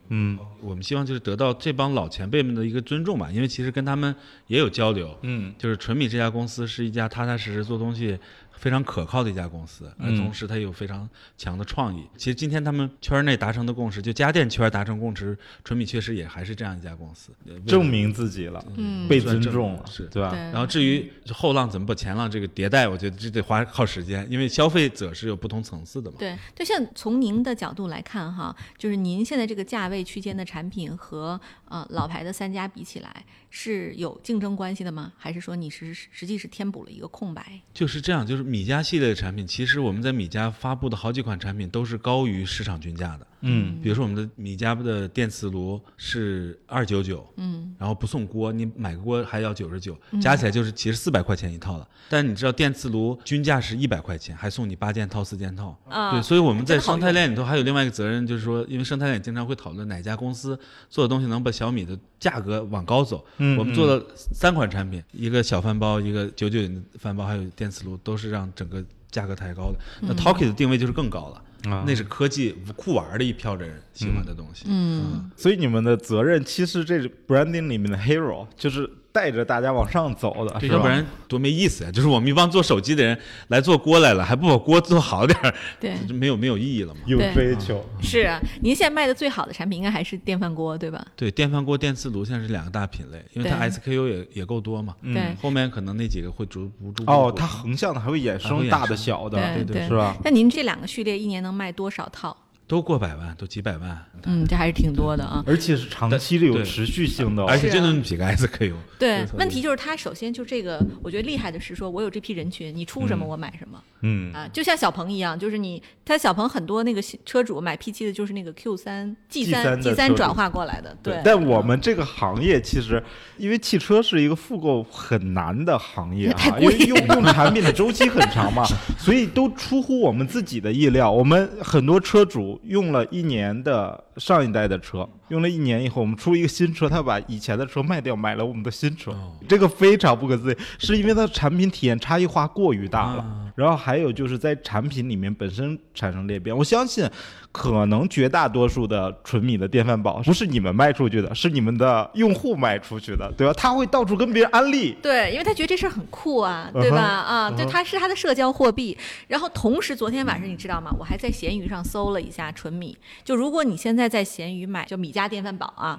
[0.08, 4.14] 嗯我们希望就是得到这帮老前辈们的一个尊重吧，因为其实跟他们
[4.46, 5.16] 也有交流。
[5.22, 8.18] 嗯就是纯米这家公司是一家踏踏实实做东西
[8.56, 12.04] 非常可靠的一家公司，而同时它有非常强的创意。
[12.16, 17.30] 其实今天他们圈内达成的共识，就家电圈达成共识，纯米确实也还是这样一家公司，
[17.66, 20.30] 证明自己了，嗯被尊重了，是对吧？
[20.30, 26.16] 对然后至于后浪怎么把前浪这个迭代，我觉得这得花靠时间，因为消费者是有不同层次的嘛。
[26.18, 35.12] 对，就像从您的角度来看哈，就是您现在这个价位区间的产品和呃老牌的三家比起来，是有竞争关系的吗？
[35.16, 37.60] 还是说你是实际是填补了一个空白？
[37.74, 43.26] 就是这样，就是米家系列的产品，其实我们在米家发布的好几款产品都是高于市场均价的。
[43.42, 51.86] 嗯，比如说我们的米家的电磁炉是二九九，嗯，然后不送锅，你买个锅还要九十九，加起来就是其实四百块钱一套了。
[52.08, 55.78] 但你知道电磁炉均价是一百块钱，还送你八件套、四件套。
[55.88, 63.24] 啊对，所以我们在生态链里头还有另外一个责任，就是说，因为生态链经常会讨论哪家公司做的东西能把小米的价格往高走。
[63.38, 69.78] 嗯我们做了三款产品，一个小饭包，一个九九的饭包，还有电磁炉，都是让整个价格抬高的。
[70.00, 71.42] 那 Talkie 的定位就是更高了。
[71.70, 74.66] 啊那是科技酷玩的一票人喜欢的东西。
[74.68, 81.88] 嗯，所以你们的责任其实这是 branding 里面的 hero，就是带着大家往上走的，要不然多没意思呀！
[81.96, 87.00] 就是我们一帮做手机的人来做锅来了，还不把锅做好点儿， 对，就没有没有意义了嘛。
[87.06, 87.82] 有追求。
[88.02, 91.02] 是啊，您现在卖的最好的产品应该还是电饭锅，对吧？
[91.16, 94.94] 对，电饭锅、电磁炉现在是两个大品类，因为它 SKU 也也够多嘛。
[95.02, 100.14] 对后面可能那几个会逐步逐步哦，它横向的还会衍生衍生大的小的，对对是吧？
[100.22, 102.36] 那您这两个序列一年能卖多少套？
[102.68, 104.04] 都过百万，都几百万。
[104.24, 105.42] 嗯，这还是挺多的啊。
[105.46, 108.74] 而且是长期的有持续性的哦，而且就那么几个 SKU。
[108.98, 121.20] 对没，错问题就是它首先就这个，我觉得厉害的是说，我有这批人群，你出什么我买什么、嗯，啊，就像小鹏一样，就是你，他小鹏很多那个车主买 P 七的就是那个 Q 三 G 3三 G 三转化过来的，对。
[121.24, 123.00] 但我们这个行业其实，
[123.36, 128.64] 因为汽车是一个复购很难的行业啊， 因为用用产品的周期很长嘛，
[128.98, 131.12] 所以都出乎我们自己的意料。
[131.12, 139.32] 我们很多车主用了一年的上一代的车，用了一年以后，我们出一个新车，他把以前的车卖掉，买了我们的新车，哦。
[139.48, 143.22] 这个非常不可思议，是因为它的产品体验差异化过于大了。
[143.22, 147.08] 啊然后还有就是在产品里面本身产生裂变，我相信
[147.56, 153.52] 可能绝大多数的纯米的电饭煲不是你们卖出去的，是你们的用户卖出去的，对吧？
[153.54, 154.92] 他会到处跟别人安利。
[155.00, 156.98] 对，因为他觉得这事儿很酷啊，对吧？
[157.00, 158.94] 啊，对，他是他的社交货币。
[159.26, 160.94] 然后同时，昨天晚上你知道吗？
[160.98, 162.94] 我还在闲鱼上搜了一下纯米，
[163.24, 165.98] 就如果你现在在闲鱼买，就米家电饭煲啊，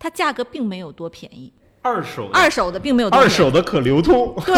[0.00, 1.52] 它价格并没有多便宜，
[1.86, 3.08] 二手二手的并没有。
[3.10, 4.54] 二手的可流通，对，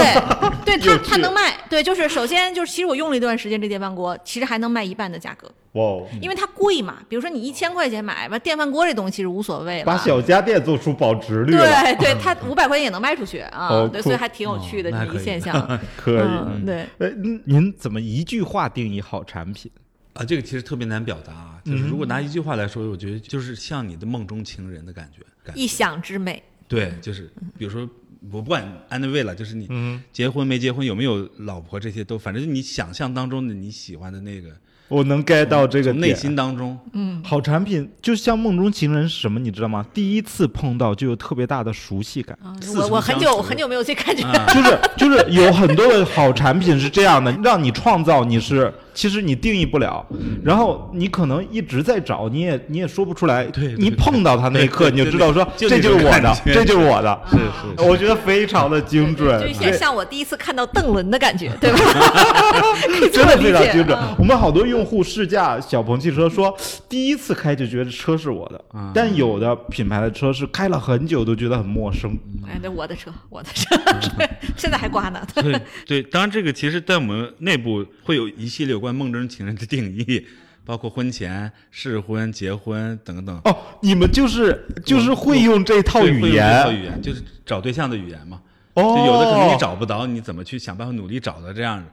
[0.64, 6.96] 对， 它它能卖，对，就是首先就是，其实我用了一段时间这电饭锅，其实还能卖一半的价格，哇哦，因为它贵嘛。
[7.06, 9.84] 比如说你一千块钱买吧，电饭锅这东西其实无所谓了。
[9.84, 15.54] 把小家电做出保值率，对对， 它五百块钱也能卖出去啊，哦对，所以还挺有趣的这一现象。
[15.96, 16.16] 可以。
[16.18, 19.70] 嗯，对，呃，您您怎么一句话定义好产品？
[20.14, 21.60] 啊，这个其实特别难表达啊。
[21.64, 25.22] 就是如果拿一句话来说，我觉得就是像你的梦中情人的感觉。
[25.44, 26.42] 感觉一想之美。
[26.68, 27.88] 对，就是比如说，
[28.30, 34.50] 我不管安的位了，就是你嗯，结婚没结婚，有没有老婆，这些都，反正你想象当中的你喜欢的那个，
[34.88, 39.86] 我能 get 到这个内心当中，嗯好产品就像梦中情人是什么，你知道吗？
[39.94, 42.38] 第一次碰到就有特别大的熟悉感。
[42.76, 44.22] 我我很久很久没有这感觉。
[44.24, 50.04] 啊就是就是有很多的好产品是这样的，让你创造你是其实你定义不了，
[50.42, 53.44] 然后你可能一直在找，你也你也说不出来。
[53.44, 57.20] 对对你碰到它那一刻，你就知道说这就是我的这就是我的。
[57.30, 61.78] 是是是我觉得非常的精准，就像我第一次看到邓伦的感觉，对吧？
[63.12, 64.16] 真的非常精准啊。
[64.18, 66.52] 我们好多用户试驾小鹏汽车说，
[66.88, 72.18] 第一次开就觉得车是我的，啊但有的品牌的车是开了很久都觉得很陌生。
[72.48, 73.76] 哎，那，我的车，我的车，
[74.18, 74.28] 对，
[74.58, 75.24] 现在还刮呢。
[75.36, 80.26] 对对，当然这个其实在我们内部会有一系列有关梦中情人的定义，
[80.64, 83.38] 包括婚前、试婚、结婚等等。
[83.44, 88.40] 哦，你们就是就是会用这套语言这套言，语言就是找对象的语言嘛。
[88.74, 91.84] 哦，就有的可能你找不着，你怎么去想办法努力找到这样的，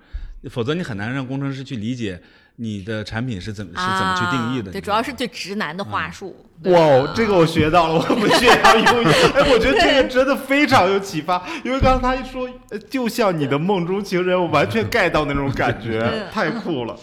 [0.49, 2.21] 否则你很难让工程师去理解
[2.57, 4.69] 你的产品是怎么是怎么去定义的。
[4.69, 6.35] 啊对，主要是对直男的话术。
[6.63, 9.07] 对哇哦，这个我学到了，我们学要用语。
[9.07, 16.97] 哎，我觉得这个真的非常有启发，因为刚才他一说，呃就像你的梦中情人，我完全 get 到那种感觉，太酷了。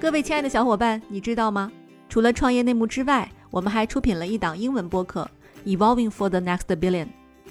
[0.00, 1.72] 各位亲爱的小伙伴，你知道吗？
[2.10, 5.28] 除了创业内幕之外，我们还出品了一档英文播客
[5.76, 7.06] 《Evolving for the Next Billion》，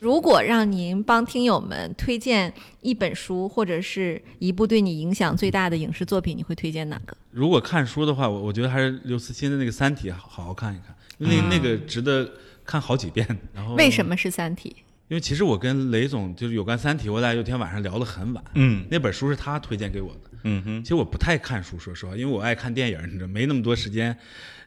[0.00, 7.16] 如果让您帮听友们推荐一本书或者是一部对你影响最大的影视作品，你会推荐哪个？
[7.30, 12.30] 如果看书的话，我我觉得还是刘慈欣的那个《三体》好好看一看，因为那那个值得
[12.64, 13.26] 看好几遍。
[13.52, 14.76] 然后为什么是《三体》？
[15.08, 18.44] 因为其实我跟雷总就是有关《三体》，我俩有天晚上聊得很晚。
[18.54, 20.20] 嗯那本书是他推荐给我的。
[20.44, 24.16] 嗯哼，其实我不太看书，说实话，因为我爱看电影，你知道，没那么多时间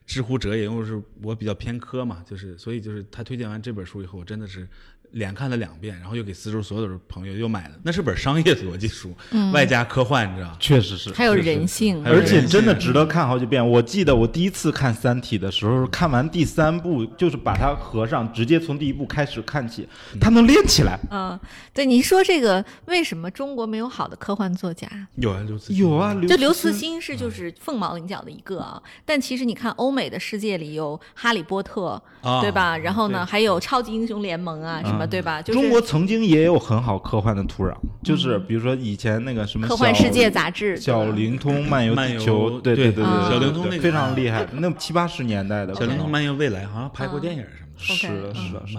[0.05, 4.67] 知乎者也，因为是我比较偏科嘛，就是所以就是他推荐完这本书以后，我真的是
[5.12, 7.76] 连看了两遍，然后又给四周所有的朋友又买了。
[7.84, 9.14] 那是本商业逻辑书，
[9.53, 10.55] 外加科幻，你知道。
[10.59, 11.12] 确实是。
[11.12, 13.66] 还有人性，而且真的值得看好几遍。
[13.68, 19.88] 我记得我第一次看《三体》的时候，看完第三部，就是把它合上，直接从第一部开始看起，
[20.20, 20.99] 它能连起来。
[21.09, 21.39] 嗯，
[21.74, 24.88] 对，你说这个为什么中国没有好的科幻作家？
[25.16, 32.78] 有啊，刘慈欣有啊，就刘慈欣是就是凤毛麟角的一个啊，但其实你看欧美的世界里有《哈利波特》，啊对吧？
[32.78, 35.41] 然后呢，还有超级英雄联盟啊，什么，对吧？
[35.41, 37.73] 就是中国曾经也有很好科幻的土壤，
[38.03, 47.80] 就是比如说以前那个什么科幻小世界杂志，小灵通漫游漫游地球，对对对啊对，小灵通那个非常厉害，那七八十年代的小灵通漫游未来好像拍过电影什么的。
[47.84, 48.76] 是的，是的，是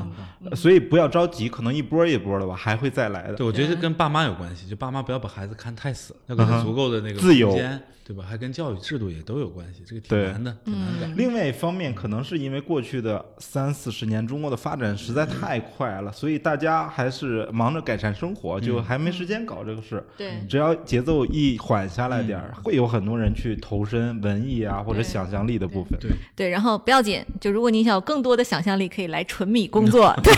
[0.50, 3.34] 的，所以不要着急，可能一波一波的吧，还会再来的。
[3.34, 7.56] 对，我觉得跟爸妈有关系，就爸妈不要把孩子看太死，要给他足够的那个自由
[8.04, 8.24] 对吧？
[8.28, 11.14] 还跟教育制度也都有关系，这个挺难的，挺难改。
[11.16, 20.04] 另外一方面，可能是因为过去的三四十年，中国的发展实在太快了，所以大家还是忙着改善生活，就还没时间搞这个事。
[20.16, 25.96] 对只要节奏一缓下来点儿，会有很多人去投身文艺啊或者想象力的部分。
[26.00, 30.32] 对，对，然后不要紧，就如果你想有更多的想象力，可以来纯米工作， 对？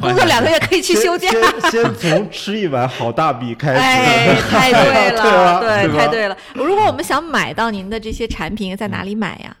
[0.00, 1.30] 工作两个月可以去休假。
[1.70, 3.78] 先先从吃一碗好大米开始。
[3.78, 6.36] 哎，太对了， 对对，太对了。
[6.54, 9.56] 如果我们想买到您的这些产品，在哪里买呀？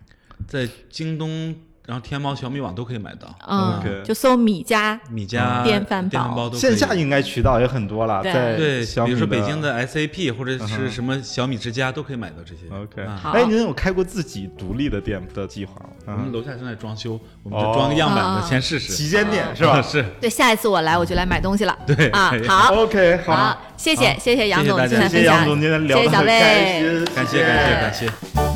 [0.46, 1.54] 在京东，
[1.90, 5.00] 然后天猫、小米网都可以买到，嗯就搜米家。
[5.10, 12.72] 米家电饭煲电饭煲都线下应该渠道也很多了，对在对，比如说北京的 SAP 或者是什么小米之家都可以买到这些。
[12.72, 13.04] OK，
[13.36, 15.88] 哎，您有开过自己独立的店的计划吗？
[16.06, 18.92] 我们嗯，楼下正在装修，我们哦就装个样板啊的，先试试。
[18.92, 19.82] 旗舰店是吧？
[19.82, 21.76] 是，对，下一次我来我就来买东西了。
[21.84, 26.78] 对啊好， OK，好，谢谢谢谢杨总谢谢大家今天分享，谢谢杨总今天聊谢谢小得很开。
[26.78, 28.49] 心，感谢感谢感谢。